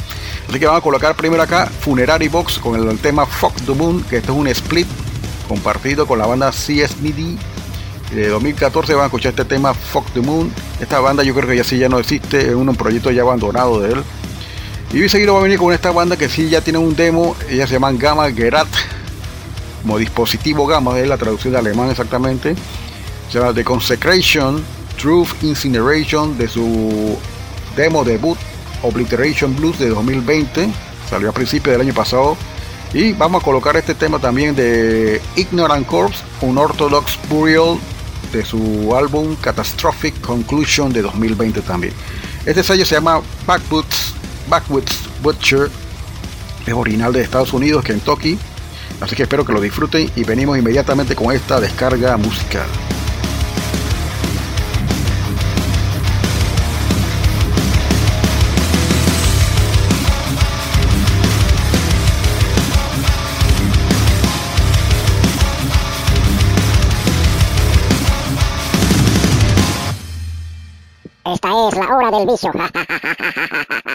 Así 0.49 0.59
que 0.59 0.65
vamos 0.65 0.79
a 0.79 0.83
colocar 0.83 1.15
primero 1.15 1.41
acá 1.41 1.65
Funerary 1.65 2.27
Box 2.27 2.59
con 2.59 2.75
el, 2.75 2.97
tema 2.99 3.25
Fuck 3.25 3.55
the 3.65 3.73
Moon, 3.73 4.03
que 4.03 4.17
este 4.17 4.31
es 4.31 4.37
un 4.37 4.47
split 4.47 4.87
compartido 5.47 6.05
con 6.05 6.19
la 6.19 6.25
banda 6.25 6.51
CS 6.51 6.97
MIDI 7.01 7.37
de 8.11 8.29
2014 8.29 8.93
van 8.93 9.03
a 9.03 9.05
escuchar 9.07 9.31
este 9.31 9.45
tema 9.45 9.73
Fuck 9.73 10.11
the 10.13 10.21
Moon. 10.21 10.51
Esta 10.79 10.99
banda 10.99 11.23
yo 11.23 11.33
creo 11.33 11.47
que 11.47 11.57
ya 11.57 11.63
sí 11.63 11.77
ya 11.77 11.89
no 11.89 11.99
existe, 11.99 12.39
es 12.39 12.55
un 12.55 12.73
proyecto 12.75 13.11
ya 13.11 13.23
abandonado 13.23 13.81
de 13.81 13.93
él. 13.93 14.03
Y 14.93 15.09
seguido 15.09 15.33
va 15.33 15.41
a 15.41 15.43
venir 15.43 15.59
con 15.59 15.73
esta 15.73 15.91
banda 15.91 16.15
que 16.15 16.29
sí 16.29 16.49
ya 16.49 16.61
tiene 16.61 16.79
un 16.79 16.95
demo, 16.95 17.35
ellas 17.49 17.67
se 17.67 17.75
llaman 17.75 17.97
Gamma 17.97 18.31
Gerat, 18.31 18.67
como 19.81 19.97
dispositivo 19.97 20.65
Gamma, 20.65 20.99
es 20.99 21.07
la 21.07 21.17
traducción 21.17 21.53
de 21.53 21.59
alemán 21.59 21.89
exactamente. 21.89 22.55
Se 23.31 23.39
llama 23.39 23.53
The 23.53 23.63
Consecration, 23.63 24.63
Truth 24.99 25.43
Incineration, 25.43 26.37
de 26.37 26.47
su 26.47 27.17
demo 27.75 28.03
debut, 28.03 28.37
Obliteration 28.83 29.55
Blues 29.55 29.79
de 29.79 29.89
2020, 29.89 30.69
salió 31.09 31.29
a 31.29 31.33
principios 31.33 31.73
del 31.73 31.81
año 31.81 31.93
pasado. 31.93 32.37
Y 32.93 33.13
vamos 33.13 33.41
a 33.41 33.45
colocar 33.45 33.75
este 33.75 33.95
tema 33.95 34.17
también 34.17 34.55
de 34.55 35.21
Ignorant 35.35 35.85
Corpse, 35.85 36.23
un 36.41 36.57
Orthodox 36.57 37.19
Burial 37.29 37.77
de 38.31 38.45
su 38.45 38.95
álbum 38.95 39.35
Catastrophic 39.41 40.19
Conclusion 40.21 40.91
de 40.93 41.01
2020 41.01 41.61
también. 41.61 41.93
Este 42.45 42.63
sello 42.63 42.85
se 42.85 42.95
llama 42.95 43.21
Backwoods, 43.45 44.13
Backwoods 44.49 45.09
Butcher, 45.21 45.69
es 46.65 46.73
original 46.73 47.13
de 47.13 47.21
Estados 47.21 47.53
Unidos, 47.53 47.83
Kentucky. 47.83 48.37
Así 49.01 49.15
que 49.15 49.23
espero 49.23 49.45
que 49.45 49.53
lo 49.53 49.61
disfruten 49.61 50.09
y 50.15 50.23
venimos 50.23 50.57
inmediatamente 50.57 51.15
con 51.15 51.31
esta 51.31 51.59
descarga 51.59 52.17
musical. 52.17 52.67
Esta 71.33 71.49
es 71.49 71.75
la 71.75 71.95
hora 71.95 72.17
del 72.17 72.25
vicio. 72.25 72.51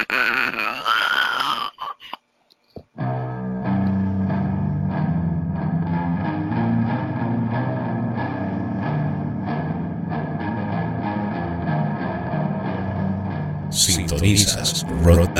Sintonizas 14.22 14.86
Rotan. 15.02 15.31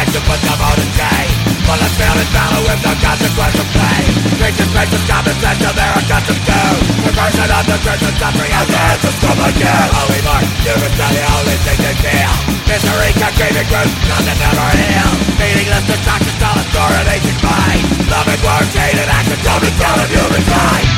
attention 0.00 0.24
put 0.24 0.40
them 0.40 0.60
out 0.64 0.78
in 0.80 0.90
day 0.96 1.24
Bullets 1.68 1.96
fail 2.00 2.16
in 2.16 2.28
battle 2.32 2.62
with 2.64 2.80
no 2.80 2.92
consequence 3.04 3.56
of 3.60 3.68
pain 3.76 4.08
Patience, 4.40 4.72
patience, 4.72 5.04
common 5.04 5.36
sense, 5.36 5.60
are 5.60 5.76
of 5.76 6.38
food 6.40 6.80
Perversion 7.04 7.50
of 7.52 7.64
the 7.68 7.76
Christian 7.84 8.14
suffering 8.16 8.52
at 8.56 8.64
the 8.64 8.78
hands 8.80 9.04
of 9.04 9.14
public 9.20 9.54
care 9.60 9.86
Holy 9.92 10.20
Mark, 10.24 10.44
humans 10.64 11.00
are 11.04 11.12
the 11.12 11.24
only 11.36 11.56
thing 11.68 11.78
they 11.84 11.96
feel 12.00 12.32
Misery, 12.64 13.12
can 13.20 13.32
keep 13.36 13.54
it 13.60 13.68
none 13.68 13.92
nothing 14.08 14.40
ever 14.40 14.70
heal 14.80 15.10
Meaningless 15.36 15.84
distractions, 15.84 16.40
all 16.48 16.56
authority 16.56 17.16
should 17.20 17.40
find 17.44 17.80
Loving 18.08 18.40
words, 18.40 18.72
hate 18.72 18.96
and 18.96 19.10
action, 19.12 19.38
coming 19.44 19.76
down 19.76 20.00
of 20.00 20.08
humankind. 20.08 20.89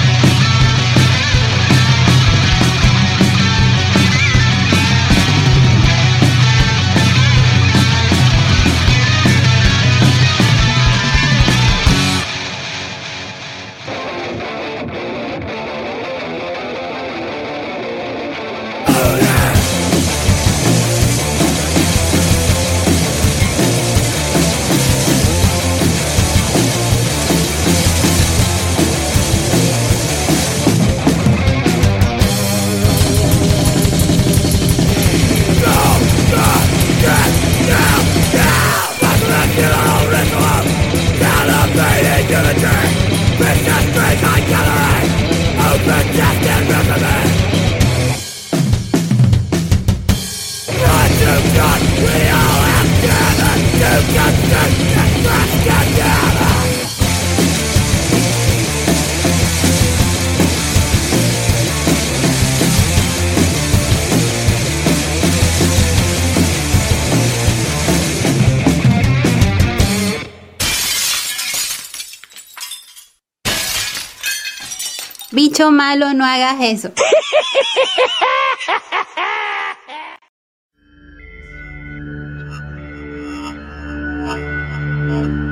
Malo, 75.70 76.14
no 76.14 76.24
hagas 76.24 76.56
eso. 76.60 76.90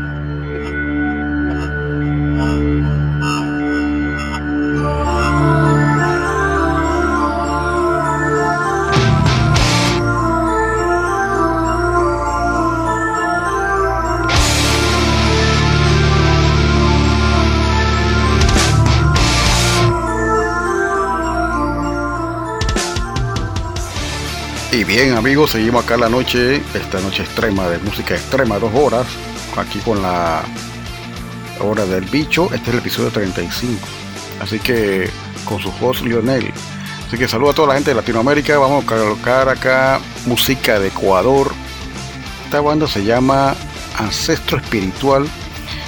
bien 24.90 25.12
amigos, 25.12 25.52
seguimos 25.52 25.84
acá 25.84 25.96
la 25.96 26.08
noche, 26.08 26.56
esta 26.74 26.98
noche 26.98 27.22
extrema 27.22 27.68
de 27.68 27.78
música 27.78 28.16
extrema, 28.16 28.58
dos 28.58 28.72
horas, 28.74 29.06
aquí 29.56 29.78
con 29.78 30.02
la 30.02 30.42
hora 31.60 31.86
del 31.86 32.04
bicho, 32.06 32.46
este 32.46 32.56
es 32.56 32.68
el 32.70 32.78
episodio 32.78 33.10
35, 33.10 33.86
así 34.40 34.58
que 34.58 35.08
con 35.44 35.60
su 35.60 35.72
host 35.80 36.02
Lionel. 36.02 36.52
Así 37.06 37.16
que 37.16 37.28
saludo 37.28 37.50
a 37.50 37.54
toda 37.54 37.68
la 37.68 37.74
gente 37.74 37.90
de 37.90 37.94
Latinoamérica, 37.94 38.58
vamos 38.58 38.82
a 38.82 38.86
colocar 38.88 39.48
acá 39.48 40.00
música 40.26 40.80
de 40.80 40.88
Ecuador. 40.88 41.52
Esta 42.46 42.60
banda 42.60 42.88
se 42.88 43.04
llama 43.04 43.54
Ancestro 43.96 44.58
Espiritual, 44.58 45.24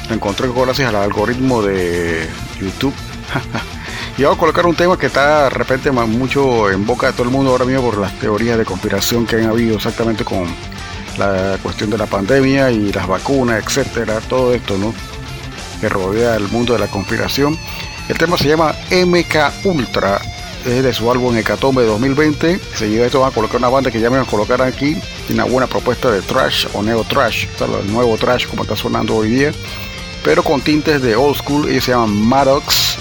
lo 0.08 0.14
encontré 0.14 0.48
gracias 0.54 0.88
al 0.88 0.94
algoritmo 0.94 1.60
de 1.60 2.28
YouTube. 2.60 2.94
Y 4.16 4.22
vamos 4.24 4.36
a 4.36 4.40
colocar 4.40 4.66
un 4.66 4.74
tema 4.74 4.98
que 4.98 5.06
está 5.06 5.44
de 5.44 5.50
repente 5.50 5.90
más 5.90 6.06
mucho 6.06 6.70
en 6.70 6.84
boca 6.84 7.06
de 7.06 7.12
todo 7.14 7.24
el 7.24 7.30
mundo 7.30 7.50
ahora 7.50 7.64
mismo 7.64 7.82
por 7.82 7.98
las 7.98 8.18
teorías 8.18 8.58
de 8.58 8.64
conspiración 8.64 9.26
que 9.26 9.36
han 9.36 9.46
habido 9.46 9.76
exactamente 9.76 10.22
con 10.22 10.44
la 11.18 11.58
cuestión 11.62 11.88
de 11.88 11.96
la 11.98 12.06
pandemia 12.06 12.70
y 12.70 12.92
las 12.92 13.06
vacunas, 13.06 13.64
etcétera, 13.64 14.20
todo 14.20 14.54
esto, 14.54 14.76
¿no? 14.76 14.94
Que 15.80 15.88
rodea 15.88 16.36
el 16.36 16.48
mundo 16.48 16.74
de 16.74 16.78
la 16.78 16.88
conspiración. 16.88 17.58
El 18.08 18.18
tema 18.18 18.36
se 18.36 18.48
llama 18.48 18.74
MK 18.90 19.64
Ultra, 19.64 20.20
es 20.66 20.82
de 20.82 20.92
su 20.92 21.10
álbum 21.10 21.34
Hecatombe 21.36 21.84
2020. 21.84 22.60
Seguido 22.74 23.00
de 23.00 23.06
esto 23.06 23.20
van 23.20 23.30
a 23.30 23.34
colocar 23.34 23.56
una 23.56 23.70
banda 23.70 23.90
que 23.90 24.00
ya 24.00 24.10
me 24.10 24.18
van 24.18 24.26
a 24.26 24.30
colocar 24.30 24.60
aquí, 24.60 24.96
una 25.30 25.44
buena 25.44 25.66
propuesta 25.66 26.10
de 26.10 26.20
trash 26.20 26.66
o 26.74 26.82
neo 26.82 27.02
trash, 27.04 27.46
el 27.60 27.90
nuevo 27.90 28.16
trash 28.18 28.46
como 28.46 28.62
está 28.62 28.76
sonando 28.76 29.16
hoy 29.16 29.30
día, 29.30 29.52
pero 30.22 30.42
con 30.42 30.60
tintes 30.60 31.00
de 31.00 31.16
old 31.16 31.36
school, 31.36 31.68
ellos 31.68 31.84
se 31.84 31.92
llaman 31.92 32.14
Maddox. 32.14 32.91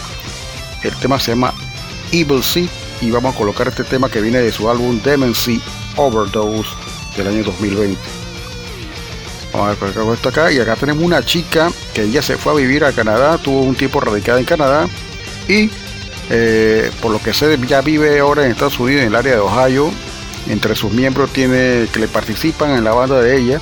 El 0.84 0.96
tema 0.96 1.20
se 1.20 1.32
llama 1.32 1.54
Evil 2.12 2.44
Seed 2.44 2.70
y 3.02 3.12
vamos 3.12 3.36
a 3.36 3.38
colocar 3.38 3.68
este 3.68 3.84
tema 3.84 4.10
que 4.10 4.22
viene 4.22 4.40
de 4.40 4.52
su 4.52 4.70
álbum 4.70 5.00
Demency 5.02 5.62
Overdose 5.96 6.70
del 7.18 7.28
año 7.28 7.44
2020. 7.44 8.00
Vamos 9.54 9.76
a 9.76 9.80
colocar 9.80 10.14
esto 10.14 10.30
acá 10.30 10.52
y 10.52 10.60
acá 10.60 10.76
tenemos 10.76 11.04
una 11.04 11.24
chica 11.24 11.72
que 11.94 12.04
ella 12.04 12.22
se 12.22 12.38
fue 12.38 12.54
a 12.54 12.56
vivir 12.56 12.84
a 12.84 12.94
Canadá, 12.94 13.38
tuvo 13.38 13.62
un 13.62 13.76
tiempo 13.76 14.00
radicada 14.00 14.40
en 14.40 14.46
Canadá 14.46 14.88
y 15.48 15.70
eh, 16.30 16.90
por 17.02 17.12
lo 17.12 17.22
que 17.22 17.34
sé 17.34 17.60
ya 17.68 17.82
vive 17.82 18.20
ahora 18.20 18.46
en 18.46 18.52
Estados 18.52 18.80
Unidos 18.80 19.02
en 19.02 19.10
el 19.10 19.16
área 19.16 19.34
de 19.34 19.40
Ohio. 19.40 19.92
Entre 20.48 20.76
sus 20.76 20.92
miembros 20.92 21.32
tiene 21.32 21.88
que 21.92 22.00
le 22.00 22.08
participan 22.08 22.72
en 22.72 22.84
la 22.84 22.94
banda 22.94 23.22
de 23.22 23.38
ella. 23.38 23.62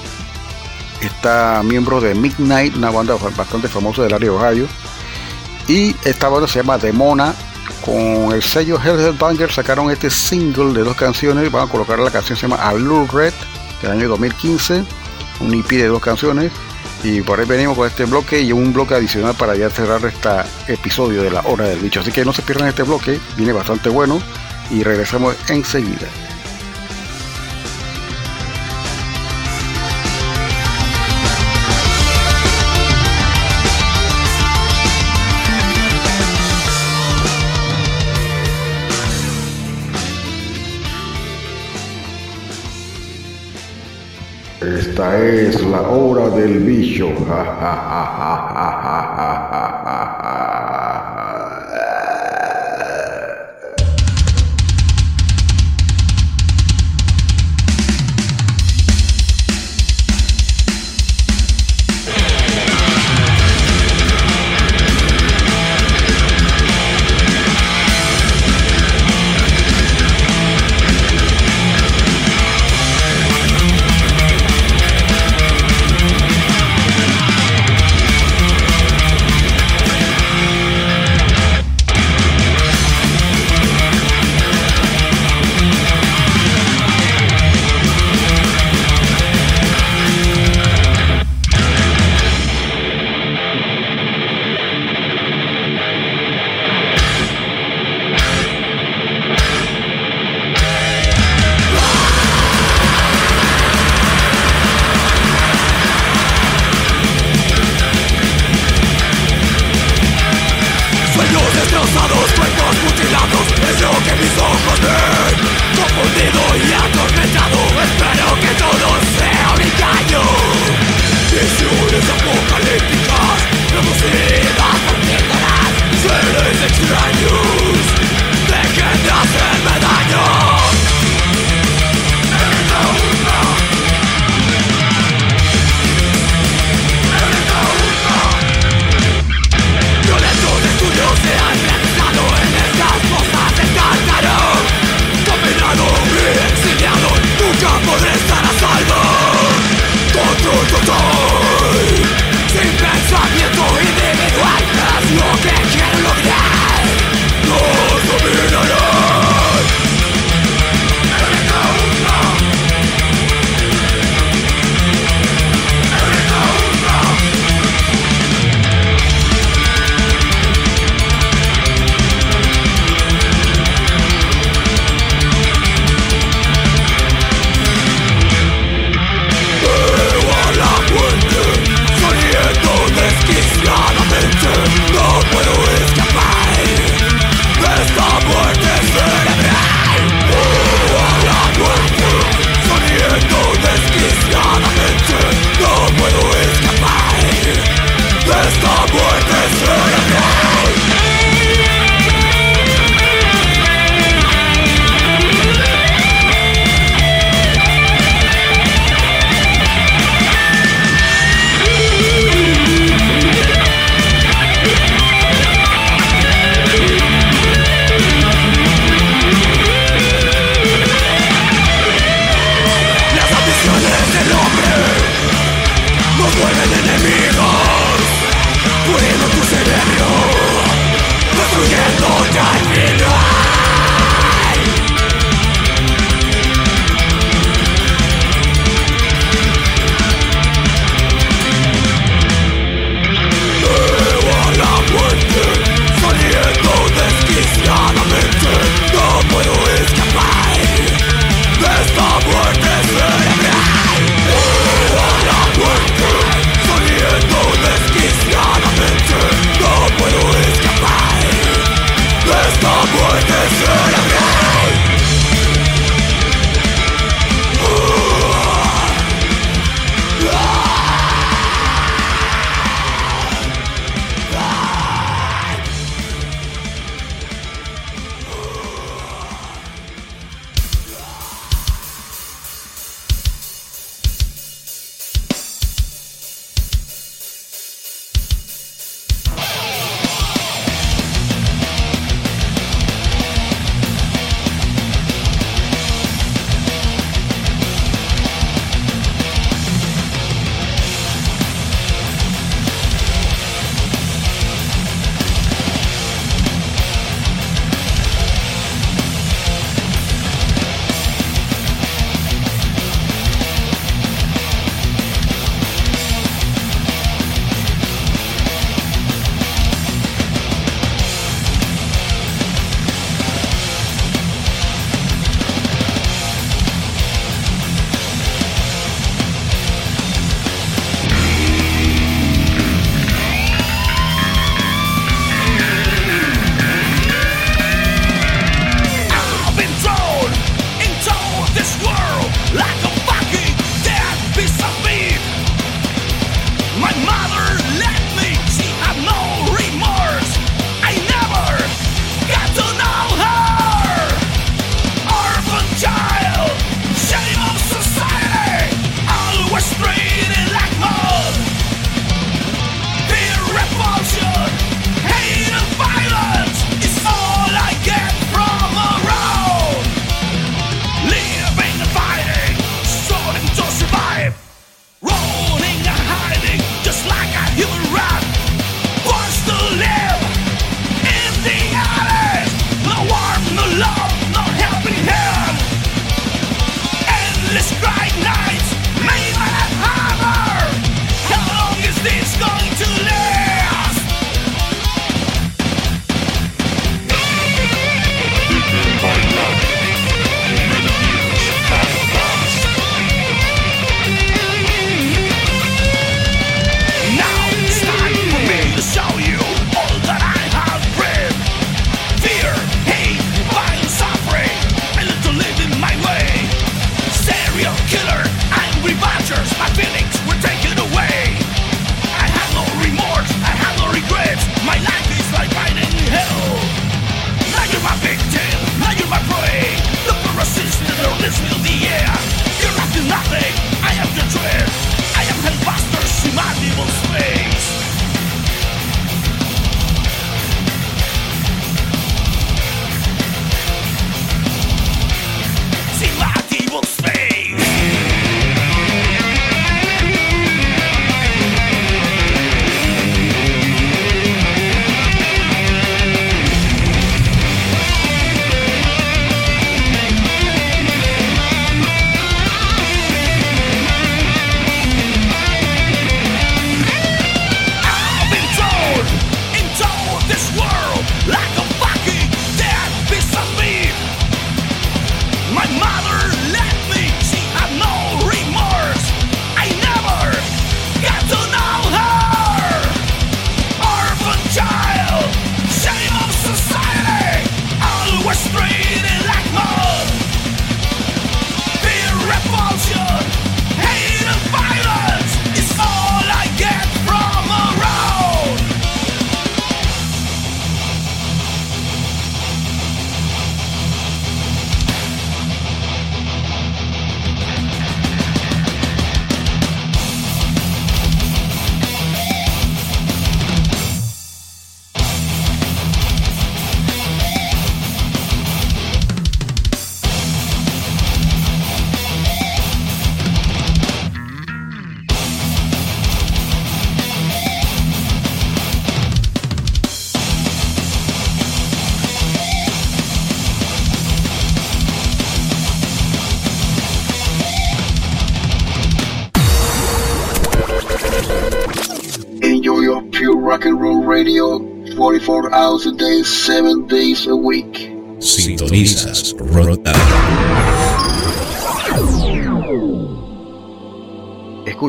Está 1.01 1.61
miembro 1.63 1.99
de 1.99 2.13
Midnight, 2.13 2.75
una 2.75 2.91
banda 2.91 3.15
bastante 3.35 3.67
famosa 3.67 4.03
del 4.03 4.13
área 4.13 4.29
de 4.29 4.35
Ohio. 4.35 4.67
Y 5.69 5.95
esta 6.03 6.29
banda 6.29 6.47
se 6.47 6.59
llama 6.59 6.79
Demona. 6.79 7.35
Con 7.85 8.33
el 8.33 8.41
sello 8.41 8.79
Banger 9.19 9.51
sacaron 9.51 9.91
este 9.91 10.09
single 10.09 10.73
de 10.73 10.83
dos 10.83 10.97
canciones. 10.97 11.51
Van 11.51 11.67
a 11.67 11.71
colocar 11.71 11.99
la 11.99 12.09
canción 12.09 12.35
se 12.35 12.47
llama 12.47 12.67
Allure 12.67 13.07
Red 13.13 13.33
del 13.83 13.91
año 13.91 14.09
2015. 14.09 14.83
Un 15.41 15.53
EP 15.53 15.69
de 15.69 15.87
dos 15.87 16.01
canciones. 16.01 16.51
Y 17.03 17.21
por 17.21 17.39
ahí 17.39 17.45
venimos 17.45 17.77
con 17.77 17.87
este 17.87 18.05
bloque 18.05 18.41
y 18.41 18.51
un 18.51 18.73
bloque 18.73 18.95
adicional 18.95 19.35
para 19.35 19.55
ya 19.55 19.69
cerrar 19.69 20.03
este 20.03 20.29
episodio 20.73 21.21
de 21.21 21.29
la 21.29 21.41
hora 21.41 21.65
del 21.65 21.79
bicho. 21.79 21.99
Así 21.99 22.11
que 22.11 22.25
no 22.25 22.33
se 22.33 22.41
pierdan 22.41 22.67
este 22.67 22.81
bloque, 22.81 23.19
viene 23.37 23.53
bastante 23.53 23.89
bueno 23.89 24.19
y 24.71 24.81
regresamos 24.83 25.35
enseguida. 25.49 26.07
Es 45.17 45.61
la 45.65 45.81
hora 45.81 46.29
del 46.29 46.59
bicho. 46.59 47.09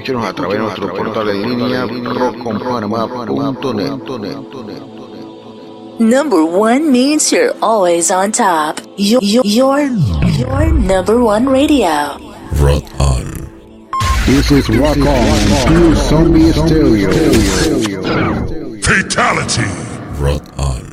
Escúchenos 0.00 0.24
a 0.24 0.32
través 0.32 0.56
de 0.56 0.62
nuestro 0.62 0.94
portal 0.94 1.28
en 1.28 1.42
línea 1.42 1.84
rockconpanamá.net. 1.84 4.38
Number 5.98 6.42
one 6.42 6.90
means 6.90 7.30
you're 7.30 7.54
always 7.60 8.10
on 8.10 8.32
top. 8.32 8.80
Your, 8.96 9.20
your, 9.22 9.44
your, 9.44 9.80
your 10.38 10.72
number 10.72 11.22
one 11.22 11.46
radio. 11.46 12.16
Rock 12.62 12.84
on. 12.98 13.26
This 14.24 14.50
is 14.50 14.70
Rock 14.70 14.96
On, 14.96 15.38
Pure 15.68 15.94
Zombie 15.96 16.50
Stereo. 16.52 17.12
Fatality. 18.80 19.68
Rock 20.18 20.42
on. 20.58 20.89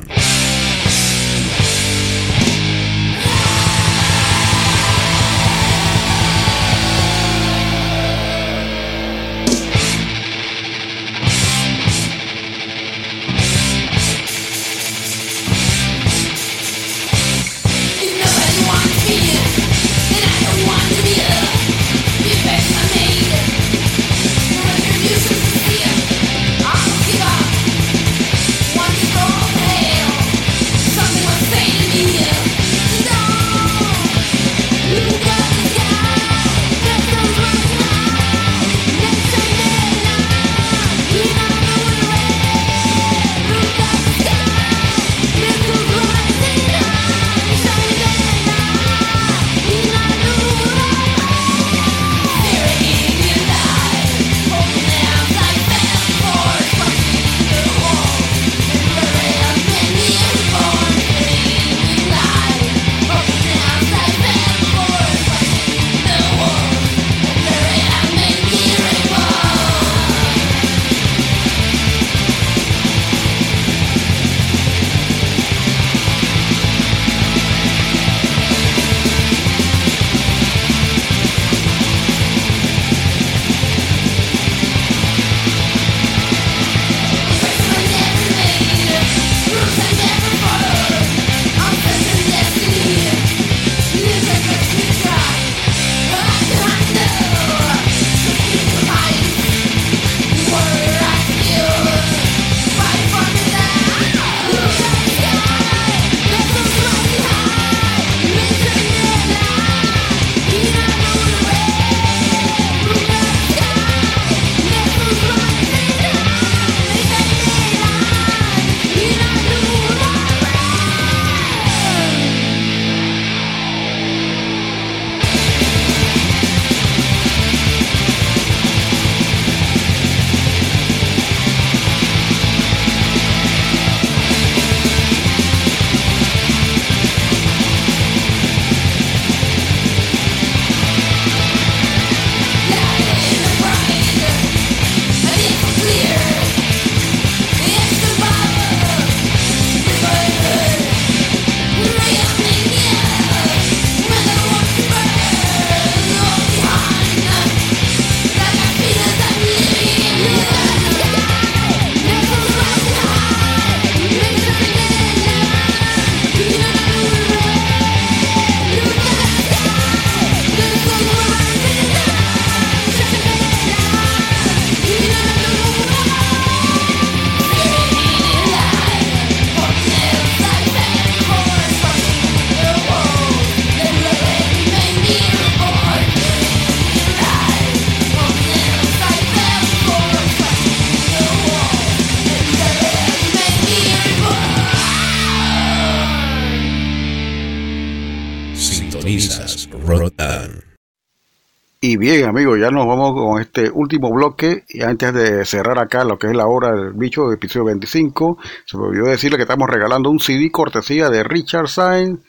Bien, 201.98 202.26
amigos, 202.26 202.58
ya 202.58 202.70
nos 202.70 202.86
vamos 202.86 203.12
con 203.12 203.40
este 203.40 203.70
último 203.70 204.10
bloque. 204.10 204.64
Y 204.68 204.82
antes 204.82 205.12
de 205.12 205.44
cerrar 205.44 205.78
acá 205.78 206.04
lo 206.04 206.18
que 206.18 206.28
es 206.28 206.34
la 206.34 206.46
hora 206.46 206.72
del 206.72 206.92
bicho, 206.92 207.32
episodio 207.32 207.66
25, 207.66 208.38
se 208.64 208.78
me 208.78 208.84
olvidó 208.84 209.06
decirle 209.06 209.36
que 209.36 209.42
estamos 209.42 209.68
regalando 209.68 210.10
un 210.10 210.20
CD 210.20 210.50
cortesía 210.50 211.10
de 211.10 211.24
Richard 211.24 211.68
Sainz 211.68 212.20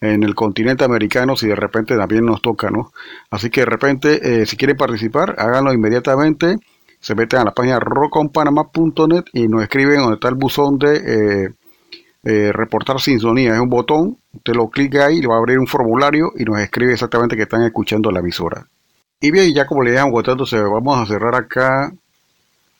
en 0.00 0.22
el 0.22 0.34
continente 0.34 0.84
americano 0.84 1.36
si 1.36 1.48
de 1.48 1.56
repente 1.56 1.96
también 1.96 2.24
nos 2.24 2.40
toca, 2.40 2.70
¿no? 2.70 2.92
Así 3.30 3.50
que 3.50 3.60
de 3.60 3.66
repente, 3.66 4.42
eh, 4.42 4.46
si 4.46 4.56
quieren 4.56 4.76
participar, 4.76 5.34
háganlo 5.38 5.72
inmediatamente. 5.72 6.56
Se 7.00 7.14
meten 7.14 7.40
a 7.40 7.44
la 7.44 7.52
página 7.52 7.78
rockonpanama.net 7.78 9.24
y 9.32 9.48
nos 9.48 9.62
escriben 9.62 9.98
donde 9.98 10.14
está 10.14 10.28
el 10.28 10.34
buzón 10.34 10.78
de, 10.78 10.96
eh, 10.96 11.48
eh, 12.24 12.52
reportar 12.52 13.00
sintonía. 13.00 13.54
Es 13.54 13.60
un 13.60 13.68
botón, 13.68 14.18
usted 14.34 14.54
lo 14.54 14.68
clica 14.68 15.06
ahí, 15.06 15.20
le 15.20 15.28
va 15.28 15.36
a 15.36 15.38
abrir 15.38 15.58
un 15.58 15.66
formulario 15.66 16.32
y 16.36 16.44
nos 16.44 16.58
escribe 16.58 16.92
exactamente 16.92 17.36
que 17.36 17.42
están 17.42 17.62
escuchando 17.62 18.10
la 18.10 18.20
emisora. 18.20 18.66
Y 19.20 19.30
bien, 19.30 19.52
ya 19.54 19.66
como 19.66 19.82
le 19.82 19.92
dije 19.92 20.02
entonces 20.02 20.62
vamos 20.62 20.98
a 20.98 21.06
cerrar 21.06 21.34
acá 21.34 21.92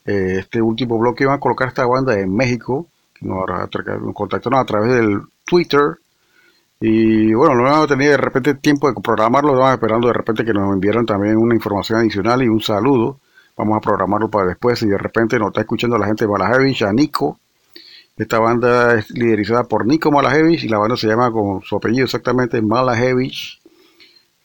eh, 0.04 0.36
este 0.40 0.60
último 0.60 0.98
bloque. 0.98 1.24
Vamos 1.24 1.38
a 1.38 1.40
colocar 1.40 1.68
esta 1.68 1.86
banda 1.86 2.14
de 2.14 2.26
México, 2.26 2.88
nos 3.20 3.46
contactaron 4.14 4.58
a 4.58 4.64
través 4.64 4.94
del 4.94 5.20
Twitter. 5.44 5.98
Y 6.80 7.34
bueno, 7.34 7.56
no 7.56 7.64
vamos 7.64 7.84
a 7.84 7.88
tener 7.88 8.10
de 8.10 8.16
repente 8.16 8.54
tiempo 8.54 8.88
de 8.88 9.00
programarlo, 9.02 9.52
vamos 9.54 9.72
esperando 9.72 10.06
de 10.06 10.14
repente 10.14 10.44
que 10.44 10.52
nos 10.52 10.72
enviaran 10.72 11.06
también 11.06 11.36
una 11.36 11.54
información 11.54 11.98
adicional 12.00 12.42
y 12.42 12.48
un 12.48 12.60
saludo. 12.60 13.18
Vamos 13.56 13.76
a 13.76 13.80
programarlo 13.80 14.30
para 14.30 14.46
después. 14.46 14.80
y 14.82 14.86
de 14.86 14.98
repente 14.98 15.38
nos 15.38 15.48
está 15.48 15.62
escuchando 15.62 15.98
la 15.98 16.06
gente 16.06 16.24
de 16.24 16.30
Malajevich, 16.30 16.82
a 16.82 16.92
Nico. 16.92 17.40
Esta 18.16 18.38
banda 18.38 18.94
es 18.96 19.10
liderizada 19.10 19.64
por 19.64 19.86
Nico 19.86 20.12
Malajevich 20.12 20.64
y 20.64 20.68
la 20.68 20.78
banda 20.78 20.96
se 20.96 21.08
llama 21.08 21.32
con 21.32 21.62
su 21.62 21.76
apellido 21.76 22.04
exactamente 22.04 22.62
Malajevich. 22.62 23.60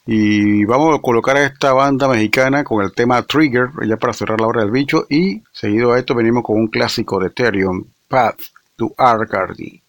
Y 0.07 0.65
vamos 0.65 0.97
a 0.97 1.01
colocar 1.01 1.37
a 1.37 1.45
esta 1.45 1.71
banda 1.73 2.07
mexicana 2.07 2.63
con 2.63 2.83
el 2.83 2.93
tema 2.93 3.21
Trigger, 3.21 3.69
ya 3.87 3.97
para 3.97 4.13
cerrar 4.13 4.41
la 4.41 4.47
hora 4.47 4.61
del 4.61 4.71
bicho. 4.71 5.05
Y 5.07 5.43
seguido 5.51 5.93
a 5.93 5.99
esto 5.99 6.15
venimos 6.15 6.43
con 6.43 6.57
un 6.57 6.67
clásico 6.67 7.19
de 7.19 7.27
Ethereum, 7.27 7.85
Path 8.07 8.39
to 8.75 8.93
Arcady. 8.97 9.82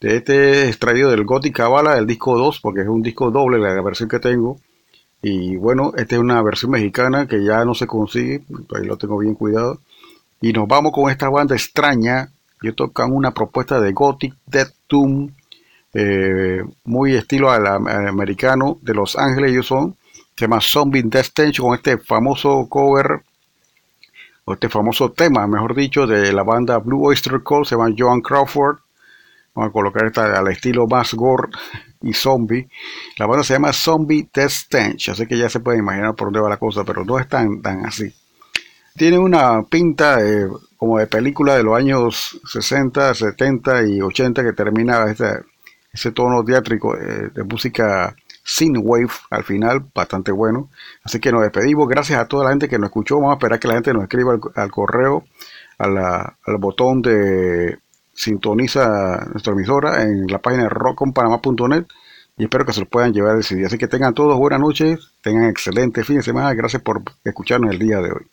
De 0.00 0.16
este 0.16 0.68
extraído 0.68 1.10
del 1.10 1.24
Gothic 1.24 1.56
Cabala, 1.56 1.96
el 1.96 2.06
disco 2.06 2.36
2, 2.36 2.60
porque 2.60 2.82
es 2.82 2.88
un 2.88 3.02
disco 3.02 3.30
doble 3.30 3.58
la 3.58 3.80
versión 3.82 4.08
que 4.08 4.18
tengo. 4.18 4.58
Y 5.22 5.56
bueno, 5.56 5.92
esta 5.96 6.16
es 6.16 6.20
una 6.20 6.42
versión 6.42 6.72
mexicana 6.72 7.26
que 7.26 7.42
ya 7.42 7.64
no 7.64 7.74
se 7.74 7.86
consigue, 7.86 8.42
ahí 8.74 8.84
lo 8.84 8.98
tengo 8.98 9.18
bien 9.18 9.34
cuidado. 9.34 9.80
Y 10.40 10.52
nos 10.52 10.68
vamos 10.68 10.92
con 10.92 11.10
esta 11.10 11.30
banda 11.30 11.54
extraña. 11.54 12.30
Yo 12.62 12.74
tocan 12.74 13.12
una 13.12 13.32
propuesta 13.32 13.80
de 13.80 13.92
Gothic 13.92 14.34
Death 14.46 14.74
Doom 14.88 15.30
eh, 15.96 16.64
muy 16.84 17.14
estilo 17.14 17.50
americano 17.52 18.78
de 18.82 18.94
Los 18.94 19.16
Ángeles 19.16 19.52
ellos 19.52 19.66
son 19.66 19.96
se 20.36 20.46
llama 20.46 20.60
Zombie 20.60 21.04
Death 21.04 21.26
Stench 21.26 21.60
con 21.60 21.72
este 21.72 21.98
famoso 21.98 22.66
cover 22.68 23.22
o 24.44 24.54
este 24.54 24.68
famoso 24.68 25.12
tema 25.12 25.46
mejor 25.46 25.76
dicho 25.76 26.04
de 26.04 26.32
la 26.32 26.42
banda 26.42 26.78
Blue 26.78 27.06
Oyster 27.06 27.40
Cult 27.44 27.68
se 27.68 27.76
llama 27.76 27.94
Joan 27.96 28.22
Crawford 28.22 28.78
vamos 29.54 29.70
a 29.70 29.72
colocar 29.72 30.06
esta 30.06 30.38
al 30.38 30.48
estilo 30.48 30.86
más 30.86 31.14
gore 31.14 31.48
y 32.02 32.12
zombie 32.12 32.68
la 33.18 33.26
banda 33.26 33.44
se 33.44 33.54
llama 33.54 33.72
Zombie 33.72 34.28
Death 34.32 34.50
Stench 34.50 35.10
así 35.10 35.26
que 35.26 35.38
ya 35.38 35.48
se 35.48 35.60
puede 35.60 35.78
imaginar 35.78 36.14
por 36.14 36.28
dónde 36.28 36.40
va 36.40 36.48
la 36.48 36.56
cosa 36.58 36.84
pero 36.84 37.04
no 37.04 37.18
es 37.18 37.28
tan, 37.28 37.60
así 37.86 38.12
tiene 38.96 39.18
una 39.18 39.62
pinta 39.62 40.18
como 40.76 40.98
de 40.98 41.06
película 41.06 41.56
de 41.56 41.62
los 41.62 41.76
años 41.76 42.40
60, 42.44 43.14
70 43.14 43.86
y 43.88 44.00
80 44.00 44.44
que 44.44 44.52
termina 44.52 45.10
esta, 45.10 45.42
ese 45.92 46.12
tono 46.12 46.44
teátrico 46.44 46.96
eh, 46.96 47.30
de 47.34 47.42
música 47.42 48.14
wave 48.82 49.08
al 49.30 49.44
final, 49.44 49.86
bastante 49.94 50.32
bueno. 50.32 50.68
Así 51.02 51.18
que 51.18 51.32
nos 51.32 51.42
despedimos. 51.42 51.88
Gracias 51.88 52.18
a 52.18 52.28
toda 52.28 52.44
la 52.44 52.50
gente 52.50 52.68
que 52.68 52.78
nos 52.78 52.88
escuchó. 52.88 53.16
Vamos 53.16 53.30
a 53.30 53.34
esperar 53.34 53.58
que 53.58 53.68
la 53.68 53.74
gente 53.74 53.94
nos 53.94 54.02
escriba 54.02 54.38
al, 54.54 54.70
correo, 54.70 55.24
al 55.78 56.34
botón 56.58 57.00
de 57.00 57.78
sintoniza 58.14 59.26
nuestra 59.32 59.52
emisora 59.52 60.02
en 60.02 60.26
la 60.26 60.40
página 60.40 60.68
rockonpanamá.net 60.68 61.86
y 62.36 62.44
espero 62.44 62.64
que 62.64 62.72
se 62.72 62.80
lo 62.80 62.86
puedan 62.86 63.12
llevar 63.12 63.38
ese 63.38 63.56
día. 63.56 63.66
Así 63.66 63.78
que 63.78 63.88
tengan 63.88 64.14
todos 64.14 64.36
buenas 64.38 64.60
noches, 64.60 65.12
tengan 65.22 65.48
excelente 65.48 66.04
fin 66.04 66.16
de 66.16 66.22
semana. 66.22 66.52
Gracias 66.54 66.82
por 66.82 67.02
escucharnos 67.24 67.70
el 67.72 67.78
día 67.78 68.00
de 68.00 68.10
hoy. 68.10 68.26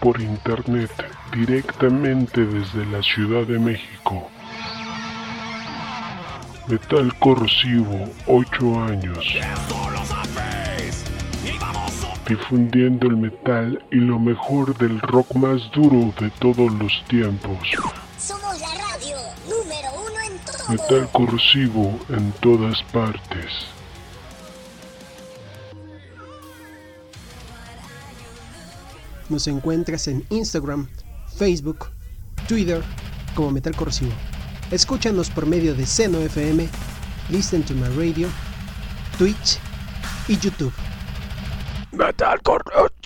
por 0.00 0.20
internet 0.20 0.90
directamente 1.32 2.44
desde 2.44 2.84
la 2.86 3.02
Ciudad 3.02 3.46
de 3.46 3.58
México. 3.58 4.28
Metal 6.68 7.12
Corrosivo, 7.18 8.04
8 8.26 8.82
años. 8.84 9.18
Difundiendo 12.28 13.08
el 13.08 13.16
metal 13.16 13.82
y 13.90 13.96
lo 13.96 14.18
mejor 14.18 14.76
del 14.78 15.00
rock 15.00 15.34
más 15.34 15.70
duro 15.72 16.12
de 16.20 16.30
todos 16.30 16.72
los 16.72 17.02
tiempos. 17.08 17.58
Metal 20.68 21.08
Corrosivo 21.12 21.98
en 22.10 22.32
todas 22.40 22.82
partes. 22.84 23.31
Nos 29.32 29.46
encuentras 29.46 30.08
en 30.08 30.26
Instagram, 30.28 30.88
Facebook, 31.38 31.86
Twitter 32.46 32.82
como 33.34 33.50
Metal 33.50 33.74
Corrosivo. 33.74 34.12
Escúchanos 34.70 35.30
por 35.30 35.46
medio 35.46 35.74
de 35.74 35.86
Seno 35.86 36.18
FM, 36.18 36.68
Listen 37.30 37.62
to 37.62 37.72
My 37.72 37.88
Radio, 37.96 38.28
Twitch 39.16 39.58
y 40.28 40.36
YouTube. 40.36 40.74
Metal 41.92 42.42
Corrosivo. 42.42 43.01